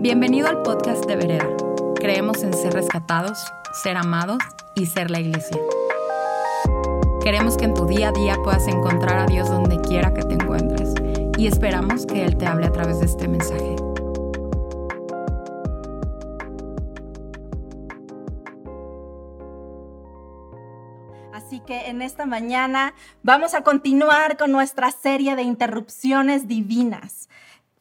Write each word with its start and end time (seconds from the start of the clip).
Bienvenido 0.00 0.46
al 0.46 0.62
podcast 0.62 1.04
de 1.06 1.16
Vereda. 1.16 1.48
Creemos 1.96 2.44
en 2.44 2.54
ser 2.54 2.72
rescatados, 2.72 3.52
ser 3.82 3.96
amados 3.96 4.38
y 4.76 4.86
ser 4.86 5.10
la 5.10 5.18
iglesia. 5.18 5.60
Queremos 7.20 7.56
que 7.56 7.64
en 7.64 7.74
tu 7.74 7.84
día 7.84 8.10
a 8.10 8.12
día 8.12 8.36
puedas 8.44 8.68
encontrar 8.68 9.18
a 9.18 9.26
Dios 9.26 9.48
donde 9.48 9.80
quiera 9.80 10.14
que 10.14 10.22
te 10.22 10.34
encuentres 10.34 10.94
y 11.36 11.48
esperamos 11.48 12.06
que 12.06 12.24
Él 12.24 12.36
te 12.36 12.46
hable 12.46 12.68
a 12.68 12.70
través 12.70 13.00
de 13.00 13.06
este 13.06 13.26
mensaje. 13.26 13.74
Así 21.32 21.58
que 21.58 21.88
en 21.88 22.02
esta 22.02 22.24
mañana 22.24 22.94
vamos 23.24 23.52
a 23.54 23.62
continuar 23.62 24.36
con 24.36 24.52
nuestra 24.52 24.92
serie 24.92 25.34
de 25.34 25.42
interrupciones 25.42 26.46
divinas. 26.46 27.28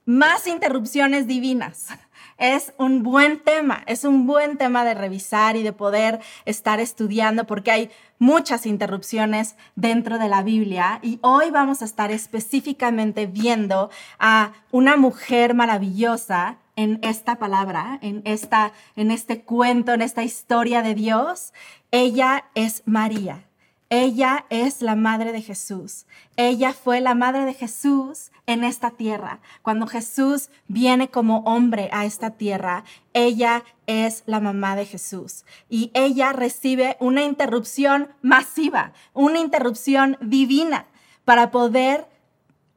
Más 0.05 0.47
interrupciones 0.47 1.27
divinas. 1.27 1.89
Es 2.37 2.73
un 2.77 3.01
buen 3.01 3.39
tema, 3.39 3.83
es 3.87 4.03
un 4.03 4.27
buen 4.27 4.57
tema 4.57 4.85
de 4.85 4.93
revisar 4.93 5.55
y 5.55 5.63
de 5.63 5.73
poder 5.73 6.19
estar 6.45 6.79
estudiando 6.79 7.45
porque 7.45 7.71
hay 7.71 7.89
muchas 8.19 8.67
interrupciones 8.67 9.55
dentro 9.75 10.19
de 10.19 10.27
la 10.27 10.43
Biblia 10.43 10.99
y 11.01 11.17
hoy 11.21 11.49
vamos 11.49 11.81
a 11.81 11.85
estar 11.85 12.11
específicamente 12.11 13.25
viendo 13.25 13.89
a 14.19 14.53
una 14.71 14.97
mujer 14.97 15.55
maravillosa 15.55 16.57
en 16.75 16.99
esta 17.01 17.37
palabra, 17.37 17.97
en, 18.03 18.21
esta, 18.23 18.71
en 18.95 19.09
este 19.09 19.41
cuento, 19.41 19.93
en 19.93 20.03
esta 20.03 20.23
historia 20.23 20.83
de 20.83 20.93
Dios. 20.93 21.53
Ella 21.89 22.45
es 22.53 22.83
María. 22.85 23.47
Ella 23.89 24.45
es 24.49 24.81
la 24.81 24.95
madre 24.95 25.31
de 25.31 25.41
Jesús. 25.41 26.05
Ella 26.35 26.73
fue 26.73 26.99
la 26.99 27.15
madre 27.15 27.45
de 27.45 27.53
Jesús 27.53 28.31
en 28.45 28.65
esta 28.65 28.91
tierra. 28.91 29.39
Cuando 29.61 29.87
Jesús 29.87 30.49
viene 30.67 31.09
como 31.09 31.39
hombre 31.39 31.89
a 31.93 32.03
esta 32.03 32.31
tierra, 32.31 32.83
ella 33.13 33.63
es 33.85 34.23
la 34.25 34.41
mamá 34.41 34.75
de 34.75 34.85
Jesús. 34.85 35.45
Y 35.69 35.91
ella 35.93 36.33
recibe 36.33 36.97
una 36.99 37.23
interrupción 37.23 38.09
masiva, 38.21 38.91
una 39.13 39.39
interrupción 39.39 40.17
divina 40.19 40.87
para 41.23 41.49
poder 41.49 42.09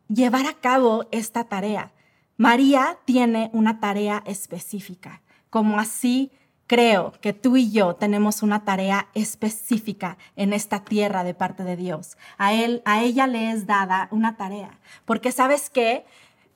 llevar 0.09 0.47
a 0.47 0.55
cabo 0.55 1.07
esta 1.11 1.45
tarea. 1.45 1.93
María 2.37 2.99
tiene 3.05 3.51
una 3.53 3.81
tarea 3.81 4.23
específica, 4.27 5.23
como 5.51 5.81
así 5.81 6.31
Creo 6.71 7.15
que 7.21 7.33
tú 7.33 7.57
y 7.57 7.73
yo 7.73 7.97
tenemos 7.97 8.45
una 8.45 8.65
tarea 8.65 9.09
específica 9.15 10.19
en 10.37 10.53
esta 10.53 10.85
tierra 10.85 11.25
de 11.25 11.35
parte 11.35 11.65
de 11.65 11.75
Dios. 11.75 12.17
A 12.39 12.53
él, 12.53 12.81
a 12.85 13.03
ella 13.03 13.27
le 13.27 13.51
es 13.51 13.67
dada 13.67 14.07
una 14.13 14.37
tarea, 14.37 14.79
porque 15.05 15.33
sabes 15.33 15.69
qué? 15.69 16.05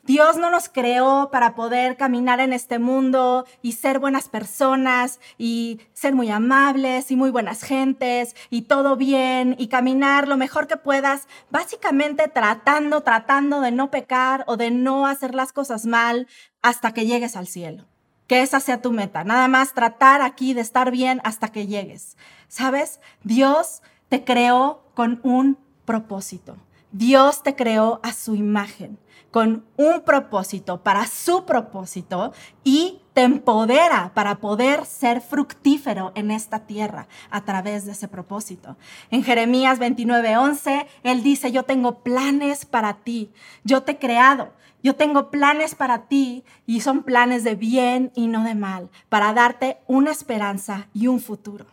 Dios 0.05 0.37
no 0.37 0.53
nos 0.53 0.69
creó 0.69 1.31
para 1.33 1.57
poder 1.57 1.97
caminar 1.97 2.39
en 2.39 2.53
este 2.53 2.79
mundo 2.79 3.45
y 3.61 3.73
ser 3.73 3.99
buenas 3.99 4.29
personas 4.29 5.19
y 5.37 5.81
ser 5.95 6.15
muy 6.15 6.31
amables 6.31 7.11
y 7.11 7.17
muy 7.17 7.31
buenas 7.31 7.65
gentes 7.65 8.37
y 8.51 8.63
todo 8.63 8.95
bien 8.95 9.57
y 9.59 9.67
caminar 9.67 10.29
lo 10.29 10.37
mejor 10.37 10.69
que 10.69 10.77
puedas, 10.77 11.27
básicamente 11.51 12.29
tratando, 12.29 13.01
tratando 13.01 13.61
de 13.61 13.73
no 13.73 13.91
pecar 13.91 14.45
o 14.47 14.57
de 14.57 14.71
no 14.71 15.09
hacer 15.09 15.35
las 15.35 15.53
cosas 15.53 15.87
mal 15.87 16.29
hasta 16.63 16.95
que 16.95 17.05
llegues 17.05 17.35
al 17.35 17.49
cielo 17.49 17.87
que 18.27 18.43
esa 18.43 18.61
sea 18.61 18.83
tu 18.83 18.93
meta. 18.93 19.25
Nada 19.25 19.49
más 19.49 19.75
tratar 19.75 20.23
aquí 20.23 20.55
de 20.55 20.61
estar 20.61 20.91
bien 20.91 21.21
hasta 21.25 21.49
que 21.49 21.67
llegues. 21.67 22.17
¿Sabes? 22.49 23.01
Dios 23.23 23.83
te 24.09 24.25
creó 24.25 24.85
con 24.95 25.21
un 25.23 25.59
propósito. 25.85 26.57
Dios 26.93 27.43
te 27.43 27.57
creó 27.57 28.01
a 28.05 28.13
su 28.13 28.37
imagen, 28.37 28.99
con 29.33 29.65
un 29.77 30.03
propósito, 30.03 30.83
para 30.83 31.07
su 31.07 31.45
propósito, 31.45 32.33
y 32.63 33.01
te 33.15 33.23
empodera 33.23 34.13
para 34.13 34.37
poder 34.37 34.85
ser 34.85 35.21
fructífero 35.23 36.13
en 36.15 36.31
esta 36.31 36.67
tierra 36.67 37.09
a 37.31 37.45
través 37.45 37.87
de 37.87 37.93
ese 37.93 38.09
propósito. 38.09 38.77
En 39.11 39.25
Jeremías 39.25 39.79
29:11, 39.79 40.87
Él 41.03 41.23
dice, 41.23 41.51
yo 41.53 41.63
tengo 41.63 42.01
planes 42.01 42.67
para 42.67 42.95
ti, 42.99 43.33
yo 43.65 43.83
te 43.83 43.93
he 43.93 43.99
creado 43.99 44.53
yo 44.85 44.95
tengo 44.95 45.31
planes 45.31 45.75
para 45.75 46.09
ti 46.09 46.45
y 46.67 46.83
son 46.83 47.05
planes 47.05 47.43
de 47.43 47.55
bien 47.55 48.13
y 48.15 48.27
no 48.27 48.45
de 48.45 48.55
mal, 48.55 48.91
para 49.09 49.33
darte 49.33 49.79
una 49.87 50.13
esperanza 50.13 50.89
y 50.93 51.07
un 51.07 51.21
futuro. 51.21 51.65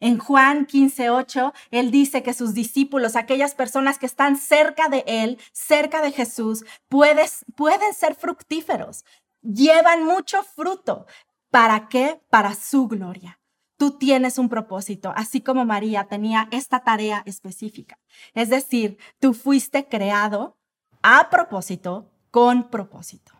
En 0.00 0.16
Juan 0.18 0.66
15:8, 0.66 1.52
él 1.70 1.90
dice 1.90 2.22
que 2.22 2.32
sus 2.32 2.54
discípulos, 2.54 3.16
aquellas 3.16 3.54
personas 3.54 3.98
que 3.98 4.06
están 4.06 4.38
cerca 4.38 4.88
de 4.88 5.04
él, 5.06 5.38
cerca 5.52 6.00
de 6.00 6.10
Jesús, 6.10 6.64
pueden 6.88 7.94
ser 7.94 8.14
fructíferos, 8.14 9.04
llevan 9.44 10.04
mucho 10.04 10.42
fruto. 10.42 11.06
¿Para 11.50 11.88
qué? 11.88 12.20
Para 12.30 12.54
su 12.54 12.88
gloria. 12.88 13.38
Tú 13.76 13.98
tienes 13.98 14.38
un 14.38 14.48
propósito, 14.48 15.12
así 15.16 15.40
como 15.40 15.64
María 15.64 16.04
tenía 16.04 16.48
esta 16.50 16.80
tarea 16.80 17.22
específica. 17.26 17.98
Es 18.32 18.48
decir, 18.48 18.98
tú 19.20 19.34
fuiste 19.34 19.88
creado 19.88 20.56
a 21.02 21.28
propósito 21.28 22.10
con 22.30 22.70
propósito. 22.70 23.32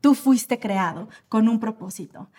Tú 0.00 0.14
fuiste 0.14 0.58
creado 0.58 1.08
con 1.28 1.48
un 1.48 1.60
propósito. 1.60 2.30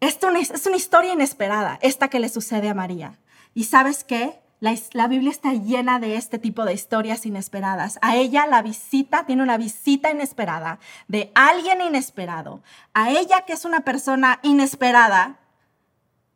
Esto 0.00 0.30
es 0.30 0.66
una 0.66 0.76
historia 0.76 1.12
inesperada, 1.12 1.78
esta 1.82 2.08
que 2.08 2.20
le 2.20 2.28
sucede 2.28 2.68
a 2.68 2.74
María. 2.74 3.18
¿Y 3.54 3.64
sabes 3.64 4.04
qué? 4.04 4.40
La, 4.60 5.08
Biblia 5.08 5.30
está 5.30 5.54
llena 5.54 5.98
de 5.98 6.16
este 6.16 6.38
tipo 6.38 6.66
de 6.66 6.74
historias 6.74 7.24
inesperadas. 7.24 7.98
A 8.02 8.16
ella 8.16 8.46
la 8.46 8.60
visita, 8.60 9.24
tiene 9.24 9.42
una 9.42 9.56
visita 9.56 10.10
inesperada 10.10 10.78
de 11.08 11.32
alguien 11.34 11.80
inesperado. 11.80 12.62
A 12.92 13.10
ella 13.10 13.46
que 13.46 13.54
es 13.54 13.64
una 13.64 13.80
persona 13.80 14.38
inesperada 14.42 15.40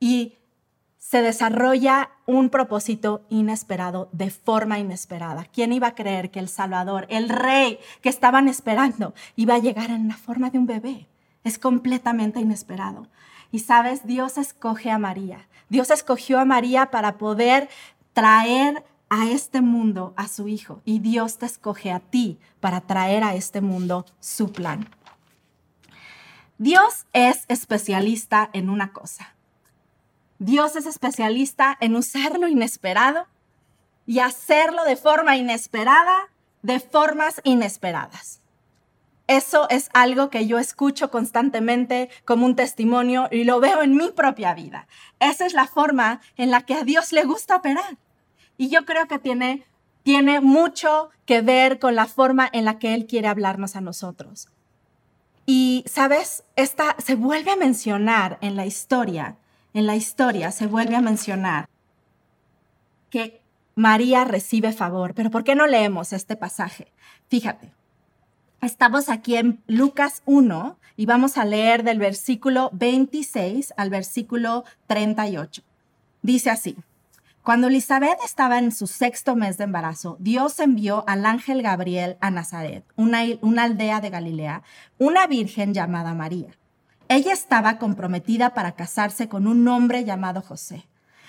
y 0.00 0.38
se 0.96 1.20
desarrolla 1.20 2.12
un 2.24 2.48
propósito 2.48 3.26
inesperado 3.28 4.08
de 4.12 4.30
forma 4.30 4.78
inesperada. 4.78 5.44
¿Quién 5.52 5.74
iba 5.74 5.88
a 5.88 5.94
creer 5.94 6.30
que 6.30 6.40
el 6.40 6.48
Salvador, 6.48 7.06
el 7.10 7.28
Rey 7.28 7.78
que 8.00 8.08
estaban 8.08 8.48
esperando, 8.48 9.12
iba 9.36 9.54
a 9.54 9.58
llegar 9.58 9.90
en 9.90 10.08
la 10.08 10.16
forma 10.16 10.48
de 10.48 10.56
un 10.56 10.64
bebé? 10.64 11.08
Es 11.44 11.58
completamente 11.58 12.40
inesperado. 12.40 13.06
Y 13.52 13.58
sabes, 13.58 14.06
Dios 14.06 14.38
escoge 14.38 14.90
a 14.90 14.98
María. 14.98 15.46
Dios 15.68 15.90
escogió 15.90 16.38
a 16.40 16.44
María 16.44 16.90
para 16.90 17.18
poder 17.18 17.68
traer 18.14 18.84
a 19.10 19.28
este 19.28 19.60
mundo 19.60 20.14
a 20.16 20.26
su 20.26 20.48
Hijo. 20.48 20.80
Y 20.86 21.00
Dios 21.00 21.36
te 21.36 21.47
escoge 21.47 21.92
a 21.92 22.00
ti 22.00 22.38
para 22.60 22.80
traer 22.80 23.22
a 23.22 23.34
este 23.34 23.60
mundo 23.60 24.06
su 24.19 24.50
plan. 24.50 24.88
Dios 26.56 27.04
es 27.12 27.44
especialista 27.48 28.48
en 28.54 28.70
una 28.70 28.92
cosa 28.92 29.34
Dios 30.38 30.75
es 30.76 30.86
especialista 30.86 31.76
en 31.80 31.94
usar 31.97 32.38
lo 32.38 32.48
inesperado 32.48 33.26
y 34.04 34.19
hacerlo 34.19 34.84
de 34.84 34.96
forma 34.96 35.36
inesperada, 35.36 36.28
de 36.62 36.81
formas 36.81 37.41
inesperadas. 37.44 38.41
Eso 39.26 39.69
es 39.70 39.88
algo 39.94 40.28
que 40.28 40.46
yo 40.46 40.58
escucho 40.58 41.10
constantemente 41.10 42.10
como 42.26 42.44
un 42.44 42.56
testimonio 42.56 43.28
y 43.31 43.44
lo 43.44 43.58
veo 43.58 43.82
en 43.82 43.96
mi 43.96 44.10
propia 44.10 44.52
vida. 44.52 44.86
Esa 45.19 45.46
es 45.46 45.54
la 45.54 45.66
forma 45.66 46.20
en 46.36 46.50
la 46.50 46.60
que 46.62 46.75
a 46.75 46.82
Dios 46.82 47.12
le 47.12 47.25
gusta 47.25 47.56
operar. 47.56 47.96
Y 48.56 48.69
yo 48.69 48.84
creo 48.84 49.09
que 49.09 49.19
tiene, 49.19 49.65
tiene 50.03 50.41
mucho 50.41 51.10
que 51.26 51.42
ver 51.42 51.78
con 51.78 51.94
la 51.94 52.06
forma 52.06 52.48
en 52.53 52.65
la 52.65 52.78
que 52.78 52.94
Él 52.94 53.06
quiere 53.06 53.28
hablarnos 53.28 53.76
a 53.76 53.81
nosotros. 53.81 54.48
Y, 55.47 55.84
¿sabes? 55.87 56.44
Esta 56.56 56.97
se 56.98 57.14
vuelve 57.16 57.50
a 57.50 57.56
mencionar 57.56 58.38
en 58.41 58.56
la 58.56 58.66
historia 58.66 59.37
en 59.75 59.87
la 59.87 59.97
historia 59.97 60.53
se 60.53 60.69
vuelve 60.69 60.94
a 60.94 61.00
mencionar 61.00 61.69
que 63.10 63.43
María 63.75 64.25
recibe 64.25 64.72
favor. 64.72 65.14
Pero 65.14 65.31
¿por 65.31 65.43
qué 65.43 65.56
no 65.56 65.66
leemos 65.66 66.12
este 66.12 66.37
pasaje? 66.37 66.93
Fíjate, 67.28 67.73
estamos 68.62 69.08
aquí 69.08 69.37
en 69.37 69.62
Lucas 69.67 70.23
1 70.26 70.78
y 70.96 71.06
vamos 71.06 71.37
a 71.37 71.44
leer 71.44 71.82
del 71.82 71.99
versículo 71.99 72.70
26 72.73 73.75
al 73.76 73.90
versículo 73.90 74.64
38. 74.87 75.62
Dice 76.23 76.50
así. 76.50 76.76
Cuando 77.44 77.67
Elizabeth 77.67 78.17
estaba 78.25 78.58
en 78.58 78.73
su 78.73 78.87
sexto 78.87 79.37
mes 79.37 79.58
de 79.58 79.64
embarazo, 79.64 80.17
Dios 80.19 80.58
envió 80.61 81.05
al 81.06 81.26
ángel 81.26 81.61
Gabriel 81.61 82.17
a 82.23 82.31
Nazaret, 82.31 82.87
una, 82.96 83.20
aldea 83.62 84.00
de 84.00 84.08
Galilea, 84.08 84.62
una 84.96 85.26
virgen 85.26 85.75
llamada 85.75 86.14
María. 86.14 86.56
Ella 87.08 87.35
estaba 87.35 87.76
comprometida 87.76 88.55
para 88.55 88.73
casarse 88.73 89.29
con 89.29 89.46
un 89.46 89.69
hombre 89.69 90.05
llamado 90.05 90.41
José, 90.41 90.87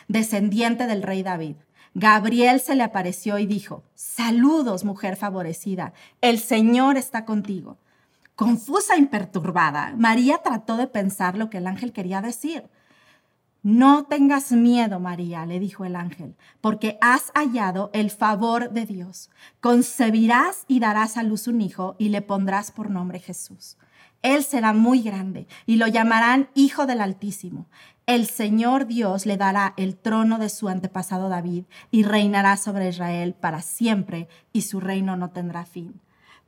descendiente 0.08 0.88
del 0.88 1.04
rey 1.04 1.22
David. 1.22 1.58
Gabriel 1.96 2.62
se 2.62 2.76
le 2.76 2.84
apareció 2.84 3.38
y 3.38 3.46
dijo, 3.46 3.84
Saludos, 3.94 4.86
mujer 4.86 5.18
favorecida, 5.18 5.92
el 6.22 6.40
Señor 6.40 6.96
está 6.96 7.26
contigo. 7.26 7.78
Confusa 8.38 8.96
e 8.96 9.00
imperturbada, 9.00 9.94
María 9.98 10.38
trató 10.38 10.78
de 10.78 10.88
pensar 10.88 11.36
lo 11.36 11.50
que 11.50 11.58
el 11.58 11.68
ángel 11.68 11.92
quería 11.92 12.22
decir. 12.22 12.70
No 13.66 14.06
tengas 14.06 14.52
miedo, 14.52 15.00
María, 15.00 15.48
le 15.48 15.60
dijo 15.60 15.86
el 15.86 15.96
ángel, 15.96 16.36
porque 16.62 17.00
has 17.02 17.32
hallado 17.34 17.90
el 17.94 18.12
favor 18.12 18.70
de 18.70 18.86
Dios. 18.86 19.32
Concebirás 19.60 20.66
y 20.68 20.80
darás 20.80 21.18
a 21.18 21.24
luz 21.24 21.48
un 21.48 21.62
hijo 21.62 21.96
y 21.98 22.10
le 22.10 22.22
pondrás 22.22 22.72
por 22.72 22.92
nombre 22.92 23.20
Jesús. 23.20 23.78
Él 24.22 24.44
será 24.44 24.72
muy 24.72 25.02
grande 25.02 25.48
y 25.66 25.78
lo 25.78 25.88
llamarán 25.88 26.48
Hijo 26.54 26.86
del 26.86 27.02
Altísimo. 27.02 27.66
El 28.06 28.28
Señor 28.28 28.86
Dios 28.86 29.26
le 29.26 29.36
dará 29.36 29.74
el 29.78 29.98
trono 29.98 30.38
de 30.38 30.50
su 30.50 30.70
antepasado 30.70 31.28
David 31.28 31.64
y 31.90 32.04
reinará 32.04 32.58
sobre 32.58 32.90
Israel 32.90 33.34
para 33.34 33.64
siempre 33.64 34.28
y 34.54 34.62
su 34.62 34.80
reino 34.80 35.18
no 35.18 35.32
tendrá 35.32 35.66
fin. 35.66 36.00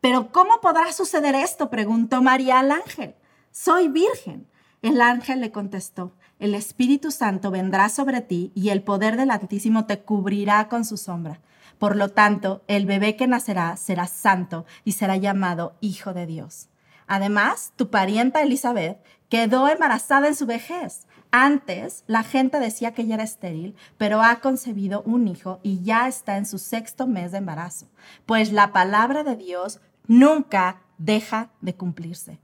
Pero 0.02 0.32
¿cómo 0.32 0.62
podrá 0.62 0.94
suceder 0.94 1.34
esto? 1.34 1.72
preguntó 1.72 2.22
María 2.22 2.60
al 2.60 2.72
ángel. 2.72 3.16
Soy 3.52 3.88
virgen. 3.88 4.46
El 4.84 5.02
ángel 5.02 5.42
le 5.42 5.52
contestó, 5.52 6.14
el 6.40 6.54
Espíritu 6.54 7.12
Santo 7.12 7.52
vendrá 7.52 7.90
sobre 7.90 8.22
ti 8.22 8.52
y 8.54 8.70
el 8.70 8.84
poder 8.84 9.18
del 9.18 9.32
Altísimo 9.32 9.86
te 9.86 10.00
cubrirá 10.00 10.68
con 10.70 10.86
su 10.86 10.98
sombra. 10.98 11.40
Por 11.80 11.96
lo 11.96 12.10
tanto, 12.10 12.64
el 12.68 12.86
bebé 12.86 13.16
que 13.16 13.28
nacerá 13.28 13.76
será 13.78 14.08
santo 14.08 14.66
y 14.84 14.94
será 14.94 15.18
llamado 15.18 15.76
Hijo 15.82 16.14
de 16.14 16.26
Dios. 16.26 16.70
Además, 17.08 17.74
tu 17.76 17.90
parienta 17.90 18.42
Elizabeth 18.42 19.00
quedó 19.30 19.68
embarazada 19.68 20.28
en 20.28 20.36
su 20.36 20.46
vejez. 20.46 21.08
Antes 21.32 22.04
la 22.08 22.24
gente 22.24 22.60
decía 22.60 22.94
que 22.94 23.02
ella 23.02 23.16
era 23.16 23.24
estéril, 23.24 23.76
pero 23.98 24.22
ha 24.22 24.40
concebido 24.40 25.02
un 25.04 25.28
hijo 25.28 25.60
y 25.64 25.84
ya 25.84 26.08
está 26.08 26.38
en 26.38 26.46
su 26.46 26.58
sexto 26.58 27.08
mes 27.08 27.32
de 27.32 27.40
embarazo, 27.40 27.88
pues 28.26 28.52
la 28.52 28.72
palabra 28.72 29.24
de 29.24 29.36
Dios 29.36 29.82
nunca 30.08 30.82
deja 30.98 31.50
de 31.62 31.76
cumplirse. 31.76 32.40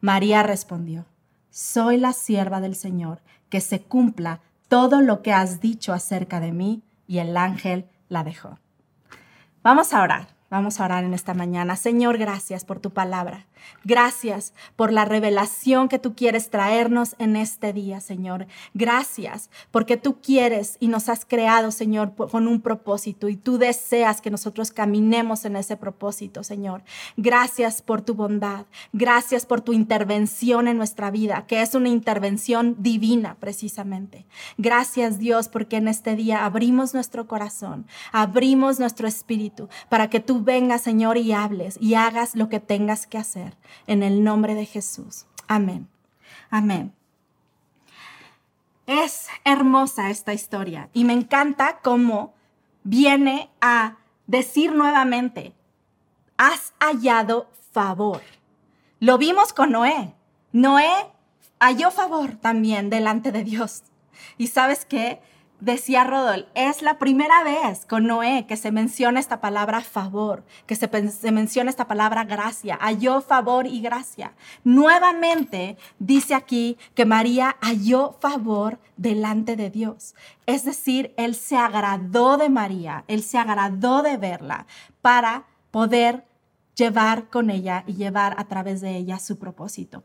María 0.00 0.44
respondió, 0.44 1.06
soy 1.50 1.96
la 1.96 2.12
sierva 2.12 2.60
del 2.60 2.76
Señor, 2.76 3.20
que 3.48 3.60
se 3.60 3.80
cumpla 3.80 4.40
todo 4.68 5.00
lo 5.00 5.22
que 5.22 5.32
has 5.32 5.60
dicho 5.60 5.92
acerca 5.92 6.40
de 6.40 6.52
mí, 6.52 6.82
y 7.06 7.18
el 7.18 7.36
ángel 7.36 7.86
la 8.08 8.22
dejó. 8.22 8.58
Vamos 9.62 9.92
a 9.94 10.02
orar. 10.02 10.37
Vamos 10.50 10.80
a 10.80 10.86
orar 10.86 11.04
en 11.04 11.12
esta 11.12 11.34
mañana. 11.34 11.76
Señor, 11.76 12.16
gracias 12.16 12.64
por 12.64 12.80
tu 12.80 12.90
palabra. 12.90 13.46
Gracias 13.84 14.54
por 14.76 14.92
la 14.92 15.04
revelación 15.04 15.88
que 15.88 15.98
tú 15.98 16.14
quieres 16.14 16.48
traernos 16.48 17.16
en 17.18 17.36
este 17.36 17.74
día, 17.74 18.00
Señor. 18.00 18.46
Gracias 18.72 19.50
porque 19.70 19.98
tú 19.98 20.20
quieres 20.22 20.78
y 20.80 20.88
nos 20.88 21.10
has 21.10 21.26
creado, 21.26 21.70
Señor, 21.70 22.14
con 22.14 22.48
un 22.48 22.62
propósito 22.62 23.28
y 23.28 23.36
tú 23.36 23.58
deseas 23.58 24.22
que 24.22 24.30
nosotros 24.30 24.70
caminemos 24.70 25.44
en 25.44 25.56
ese 25.56 25.76
propósito, 25.76 26.42
Señor. 26.42 26.82
Gracias 27.18 27.82
por 27.82 28.00
tu 28.00 28.14
bondad. 28.14 28.64
Gracias 28.92 29.44
por 29.44 29.60
tu 29.60 29.74
intervención 29.74 30.66
en 30.66 30.78
nuestra 30.78 31.10
vida, 31.10 31.44
que 31.46 31.60
es 31.60 31.74
una 31.74 31.88
intervención 31.88 32.76
divina 32.78 33.36
precisamente. 33.38 34.26
Gracias, 34.56 35.18
Dios, 35.18 35.48
porque 35.48 35.76
en 35.76 35.88
este 35.88 36.16
día 36.16 36.46
abrimos 36.46 36.94
nuestro 36.94 37.26
corazón, 37.26 37.86
abrimos 38.12 38.78
nuestro 38.78 39.06
espíritu 39.06 39.68
para 39.88 40.08
que 40.08 40.20
tú 40.20 40.37
vengas, 40.44 40.82
Señor, 40.82 41.16
y 41.16 41.32
hables 41.32 41.78
y 41.80 41.94
hagas 41.94 42.34
lo 42.34 42.48
que 42.48 42.60
tengas 42.60 43.06
que 43.06 43.18
hacer. 43.18 43.56
En 43.86 44.02
el 44.02 44.24
nombre 44.24 44.54
de 44.54 44.66
Jesús. 44.66 45.26
Amén. 45.46 45.88
Amén. 46.50 46.94
Es 48.86 49.28
hermosa 49.44 50.10
esta 50.10 50.32
historia 50.32 50.88
y 50.92 51.04
me 51.04 51.12
encanta 51.12 51.80
cómo 51.82 52.34
viene 52.84 53.50
a 53.60 53.96
decir 54.26 54.72
nuevamente, 54.72 55.52
has 56.36 56.72
hallado 56.80 57.50
favor. 57.72 58.22
Lo 59.00 59.18
vimos 59.18 59.52
con 59.52 59.72
Noé. 59.72 60.14
Noé 60.52 60.90
halló 61.60 61.90
favor 61.90 62.36
también 62.36 62.90
delante 62.90 63.32
de 63.32 63.44
Dios. 63.44 63.82
Y 64.36 64.48
sabes 64.48 64.84
qué? 64.84 65.20
Decía 65.60 66.04
Rodol, 66.04 66.46
es 66.54 66.82
la 66.82 66.98
primera 66.98 67.42
vez 67.42 67.84
con 67.84 68.06
Noé 68.06 68.46
que 68.46 68.56
se 68.56 68.70
menciona 68.70 69.18
esta 69.18 69.40
palabra 69.40 69.80
favor, 69.80 70.44
que 70.66 70.76
se, 70.76 70.88
menciona 71.32 71.68
esta 71.68 71.88
palabra 71.88 72.22
gracia, 72.22 72.78
halló 72.80 73.20
favor 73.20 73.66
y 73.66 73.80
gracia. 73.80 74.34
Nuevamente 74.62 75.76
dice 75.98 76.36
aquí 76.36 76.78
que 76.94 77.06
María 77.06 77.56
halló 77.60 78.16
favor 78.20 78.78
delante 78.96 79.56
de 79.56 79.68
Dios. 79.68 80.14
Es 80.46 80.64
decir, 80.64 81.12
Él 81.16 81.34
se 81.34 81.56
agradó 81.56 82.36
de 82.36 82.50
María, 82.50 83.02
Él 83.08 83.24
se 83.24 83.36
agradó 83.36 84.02
de 84.02 84.16
verla 84.16 84.66
para 85.02 85.46
poder 85.72 86.24
llevar 86.76 87.30
con 87.30 87.50
ella 87.50 87.82
y 87.84 87.94
llevar 87.94 88.36
a 88.38 88.44
través 88.44 88.80
de 88.80 88.96
ella 88.96 89.18
su 89.18 89.40
propósito 89.40 90.04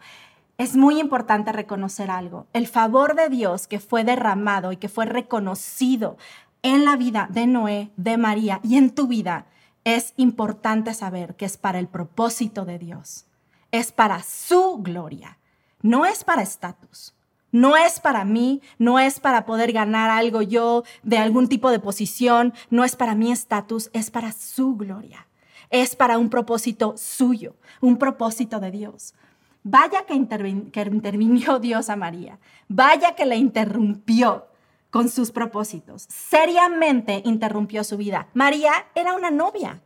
es 0.57 0.75
muy 0.75 0.99
importante 0.99 1.51
reconocer 1.51 2.11
algo. 2.11 2.47
El 2.53 2.67
favor 2.67 3.15
de 3.15 3.29
Dios 3.29 3.67
que 3.67 3.79
fue 3.79 4.03
derramado 4.03 4.71
y 4.71 4.77
que 4.77 4.89
fue 4.89 5.05
reconocido 5.05 6.17
en 6.61 6.85
la 6.85 6.95
vida 6.95 7.27
de 7.31 7.47
Noé, 7.47 7.91
de 7.97 8.17
María 8.17 8.59
y 8.63 8.77
en 8.77 8.91
tu 8.91 9.07
vida, 9.07 9.47
es 9.83 10.13
importante 10.15 10.93
saber 10.93 11.35
que 11.35 11.45
es 11.45 11.57
para 11.57 11.79
el 11.79 11.87
propósito 11.87 12.65
de 12.65 12.79
Dios. 12.79 13.25
Es 13.71 13.91
para 13.91 14.21
su 14.23 14.77
gloria. 14.77 15.39
No 15.81 16.05
es 16.05 16.23
para 16.23 16.43
estatus. 16.43 17.13
No 17.51 17.75
es 17.77 17.99
para 17.99 18.25
mí, 18.25 18.61
no 18.79 18.97
es 18.97 19.19
para 19.19 19.45
poder 19.45 19.73
ganar 19.73 20.09
algo 20.09 20.41
yo 20.41 20.83
de 21.03 21.19
algún 21.19 21.47
tipo 21.47 21.69
de 21.69 21.79
posición, 21.79 22.53
no 22.71 22.83
es 22.83 22.95
para 22.95 23.13
mi 23.13 23.31
estatus, 23.31 23.91
es 23.93 24.09
para 24.09 24.31
su 24.31 24.75
gloria. 24.75 25.27
Es 25.69 25.95
para 25.95 26.17
un 26.17 26.29
propósito 26.29 26.95
suyo, 26.97 27.55
un 27.79 27.97
propósito 27.97 28.59
de 28.59 28.71
Dios. 28.71 29.13
Vaya 29.63 30.05
que, 30.05 30.13
intervinió 30.13 31.59
Dios 31.61 31.89
a 31.89 31.95
María. 31.95 32.39
Vaya 32.67 33.15
que 33.15 33.25
le 33.25 33.37
interrumpió 33.37 34.47
con 34.89 35.09
sus 35.09 35.31
propósitos. 35.31 36.05
Seriamente 36.09 37.21
interrumpió 37.25 37.83
su 37.83 37.97
vida. 37.97 38.27
María 38.33 38.71
era 38.93 39.15
una 39.15 39.31
novia. 39.31 39.81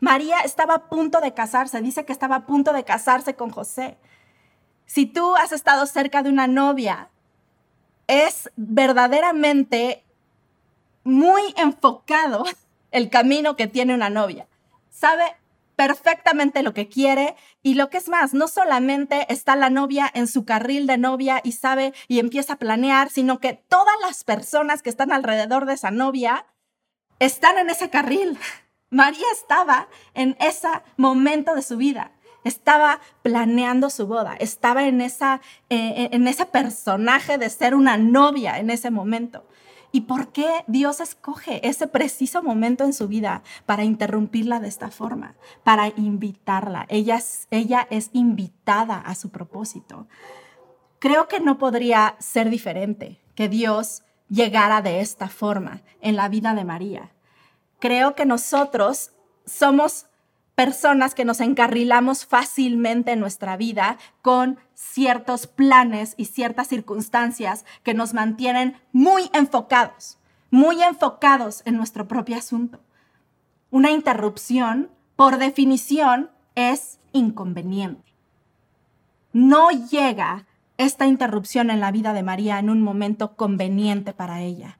María 0.00 0.40
estaba 0.40 0.74
a 0.74 0.88
punto 0.88 1.20
de 1.20 1.34
casarse. 1.34 1.80
Dice 1.82 2.04
que 2.04 2.12
estaba 2.12 2.36
a 2.36 2.46
punto 2.46 2.72
de 2.72 2.84
casarse 2.84 3.36
con 3.36 3.50
José. 3.50 3.98
Si 4.86 5.06
tú 5.06 5.36
has 5.36 5.52
estado 5.52 5.86
cerca 5.86 6.22
de 6.22 6.30
una 6.30 6.48
novia, 6.48 7.10
es 8.08 8.50
verdaderamente 8.56 10.04
muy 11.04 11.42
enfocado 11.56 12.44
el 12.90 13.10
camino 13.10 13.54
que 13.54 13.68
tiene 13.68 13.94
una 13.94 14.10
novia. 14.10 14.48
Sabe 14.88 15.36
perfectamente 15.80 16.62
lo 16.62 16.74
que 16.74 16.88
quiere 16.88 17.36
y 17.62 17.72
lo 17.72 17.88
que 17.88 17.96
es 17.96 18.10
más, 18.10 18.34
no 18.34 18.48
solamente 18.48 19.24
está 19.32 19.56
la 19.56 19.70
novia 19.70 20.10
en 20.12 20.26
su 20.26 20.44
carril 20.44 20.86
de 20.86 20.98
novia 20.98 21.40
y 21.42 21.52
sabe 21.52 21.94
y 22.06 22.18
empieza 22.18 22.52
a 22.52 22.58
planear, 22.58 23.08
sino 23.08 23.38
que 23.38 23.54
todas 23.54 23.94
las 24.02 24.22
personas 24.22 24.82
que 24.82 24.90
están 24.90 25.10
alrededor 25.10 25.64
de 25.64 25.72
esa 25.72 25.90
novia 25.90 26.44
están 27.18 27.56
en 27.56 27.70
ese 27.70 27.88
carril. 27.88 28.38
María 28.90 29.24
estaba 29.32 29.88
en 30.12 30.36
ese 30.38 30.68
momento 30.98 31.54
de 31.54 31.62
su 31.62 31.78
vida 31.78 32.12
estaba 32.42 33.00
planeando 33.22 33.90
su 33.90 34.06
boda, 34.06 34.34
estaba 34.38 34.84
en, 34.84 35.02
esa, 35.02 35.42
eh, 35.68 36.08
en 36.12 36.26
ese 36.26 36.46
personaje 36.46 37.36
de 37.36 37.50
ser 37.50 37.74
una 37.74 37.98
novia 37.98 38.58
en 38.58 38.70
ese 38.70 38.90
momento. 38.90 39.46
¿Y 39.92 40.02
por 40.02 40.28
qué 40.28 40.64
Dios 40.68 41.00
escoge 41.00 41.66
ese 41.66 41.88
preciso 41.88 42.42
momento 42.42 42.84
en 42.84 42.92
su 42.92 43.08
vida 43.08 43.42
para 43.66 43.84
interrumpirla 43.84 44.60
de 44.60 44.68
esta 44.68 44.90
forma? 44.90 45.34
Para 45.64 45.88
invitarla. 45.88 46.86
Ella 46.88 47.18
es, 47.90 48.10
invitada 48.12 48.98
a 48.98 49.14
su 49.14 49.30
propósito. 49.30 50.06
Creo 51.00 51.26
que 51.28 51.40
no 51.40 51.58
podría 51.58 52.14
ser 52.18 52.50
diferente 52.50 53.20
que 53.34 53.48
Dios 53.48 54.02
llegara 54.28 54.80
de 54.82 55.00
esta 55.00 55.28
forma 55.28 55.82
en 56.00 56.14
la 56.14 56.28
vida 56.28 56.54
de 56.54 56.64
María. 56.64 57.10
Creo 57.80 58.14
que 58.14 58.26
nosotros 58.26 59.12
somos 59.44 60.06
personas 60.54 61.14
que 61.14 61.24
nos 61.24 61.40
encarrilamos 61.40 62.26
fácilmente 62.26 63.12
en 63.12 63.20
nuestra 63.20 63.56
vida 63.56 63.98
con 64.22 64.58
ciertos 64.74 65.46
planes 65.46 66.14
y 66.16 66.26
ciertas 66.26 66.68
circunstancias 66.68 67.64
que 67.82 67.94
nos 67.94 68.14
mantienen 68.14 68.76
muy 68.92 69.30
enfocados, 69.32 70.18
muy 70.50 70.82
enfocados 70.82 71.62
en 71.64 71.76
nuestro 71.76 72.08
propio 72.08 72.36
asunto. 72.36 72.80
Una 73.70 73.90
interrupción, 73.90 74.90
por 75.16 75.38
definición, 75.38 76.30
es 76.54 76.98
inconveniente. 77.12 78.12
No 79.32 79.70
llega 79.70 80.46
esta 80.76 81.06
interrupción 81.06 81.70
en 81.70 81.80
la 81.80 81.92
vida 81.92 82.12
de 82.12 82.22
María 82.22 82.58
en 82.58 82.70
un 82.70 82.82
momento 82.82 83.36
conveniente 83.36 84.12
para 84.12 84.40
ella. 84.40 84.78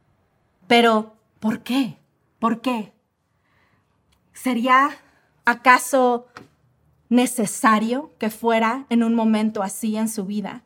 Pero, 0.67 1.17
¿por 1.41 1.63
qué? 1.63 1.99
¿Por 2.39 2.61
qué? 2.61 2.93
¿Sería 4.33 4.91
¿Acaso 5.45 6.27
necesario 7.09 8.13
que 8.19 8.31
fuera 8.31 8.87
en 8.89 9.03
un 9.03 9.15
momento 9.15 9.63
así 9.63 9.97
en 9.97 10.09
su 10.09 10.25
vida? 10.25 10.63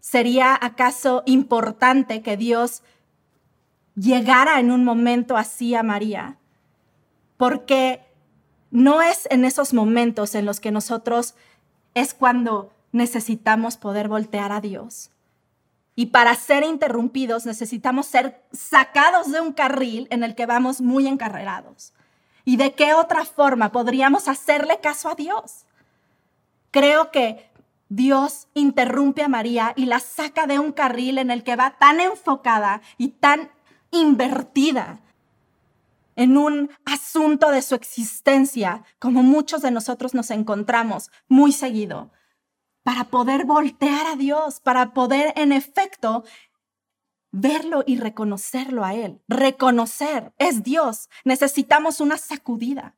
¿Sería 0.00 0.58
acaso 0.60 1.22
importante 1.26 2.22
que 2.22 2.36
Dios 2.36 2.82
llegara 3.94 4.60
en 4.60 4.70
un 4.70 4.84
momento 4.84 5.36
así 5.36 5.74
a 5.74 5.82
María? 5.82 6.36
Porque 7.36 8.00
no 8.70 9.02
es 9.02 9.28
en 9.30 9.44
esos 9.44 9.74
momentos 9.74 10.34
en 10.34 10.46
los 10.46 10.60
que 10.60 10.70
nosotros 10.70 11.34
es 11.94 12.14
cuando 12.14 12.72
necesitamos 12.90 13.76
poder 13.76 14.08
voltear 14.08 14.52
a 14.52 14.60
Dios. 14.60 15.10
Y 15.94 16.06
para 16.06 16.34
ser 16.34 16.64
interrumpidos 16.64 17.44
necesitamos 17.44 18.06
ser 18.06 18.42
sacados 18.52 19.30
de 19.30 19.40
un 19.40 19.52
carril 19.52 20.08
en 20.10 20.24
el 20.24 20.34
que 20.34 20.46
vamos 20.46 20.80
muy 20.80 21.06
encarrerados. 21.06 21.92
¿Y 22.44 22.56
de 22.56 22.72
qué 22.72 22.94
otra 22.94 23.24
forma 23.24 23.72
podríamos 23.72 24.28
hacerle 24.28 24.80
caso 24.80 25.08
a 25.08 25.14
Dios? 25.14 25.66
Creo 26.70 27.10
que 27.10 27.50
Dios 27.88 28.48
interrumpe 28.54 29.22
a 29.22 29.28
María 29.28 29.74
y 29.76 29.84
la 29.84 30.00
saca 30.00 30.46
de 30.46 30.58
un 30.58 30.72
carril 30.72 31.18
en 31.18 31.30
el 31.30 31.44
que 31.44 31.56
va 31.56 31.76
tan 31.78 32.00
enfocada 32.00 32.80
y 32.96 33.08
tan 33.08 33.50
invertida 33.90 35.00
en 36.16 36.36
un 36.36 36.70
asunto 36.84 37.50
de 37.50 37.62
su 37.62 37.74
existencia, 37.74 38.84
como 38.98 39.22
muchos 39.22 39.62
de 39.62 39.70
nosotros 39.70 40.14
nos 40.14 40.30
encontramos 40.30 41.10
muy 41.28 41.52
seguido, 41.52 42.10
para 42.82 43.04
poder 43.04 43.44
voltear 43.44 44.06
a 44.06 44.16
Dios, 44.16 44.60
para 44.60 44.92
poder 44.92 45.32
en 45.36 45.52
efecto 45.52 46.24
verlo 47.32 47.82
y 47.86 47.96
reconocerlo 47.96 48.84
a 48.84 48.94
Él. 48.94 49.20
Reconocer, 49.26 50.32
es 50.38 50.62
Dios. 50.62 51.08
Necesitamos 51.24 52.00
una 52.00 52.18
sacudida. 52.18 52.94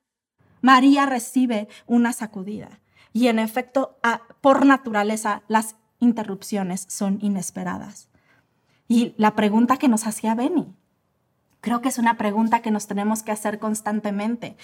María 0.61 1.07
recibe 1.07 1.69
una 1.87 2.13
sacudida. 2.13 2.81
Y 3.13 3.29
en 3.29 3.39
efecto, 3.39 3.99
por 4.41 4.67
naturaleza, 4.67 5.43
las 5.47 5.77
interrupciones 6.01 6.85
son 6.89 7.19
inesperadas. 7.23 8.09
Y 8.89 9.15
la 9.17 9.35
pregunta 9.35 9.77
que 9.77 9.89
nos 9.89 10.07
hacía 10.07 10.35
Benny, 10.35 10.75
creo 11.61 11.81
que 11.81 11.89
es 11.89 11.99
una 11.99 12.19
pregunta 12.19 12.61
que 12.61 12.71
nos 12.71 12.87
tenemos 12.87 13.23
que 13.23 13.33
hacer 13.33 13.59
constantemente. 13.59 14.57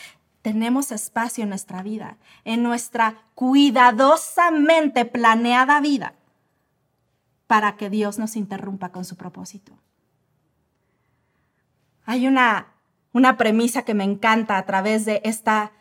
Tenemos 0.42 0.90
espacio 0.90 1.44
en 1.44 1.50
nuestra 1.50 1.82
vida, 1.82 2.18
en 2.44 2.62
nuestra 2.62 3.22
cuidadosamente 3.34 5.04
planeada 5.04 5.80
vida, 5.80 6.14
para 7.50 7.76
que 7.76 7.90
Dios 7.90 8.16
nos 8.16 8.36
interrumpa 8.36 8.92
con 8.92 9.04
su 9.04 9.16
propósito. 9.16 9.72
Hay 12.04 12.28
una, 12.28 12.74
una 13.12 13.36
premisa 13.36 13.82
que 13.82 13.92
me 13.92 14.04
encanta 14.04 14.56
a 14.56 14.66
través 14.66 15.04
de 15.04 15.20
esta 15.24 15.72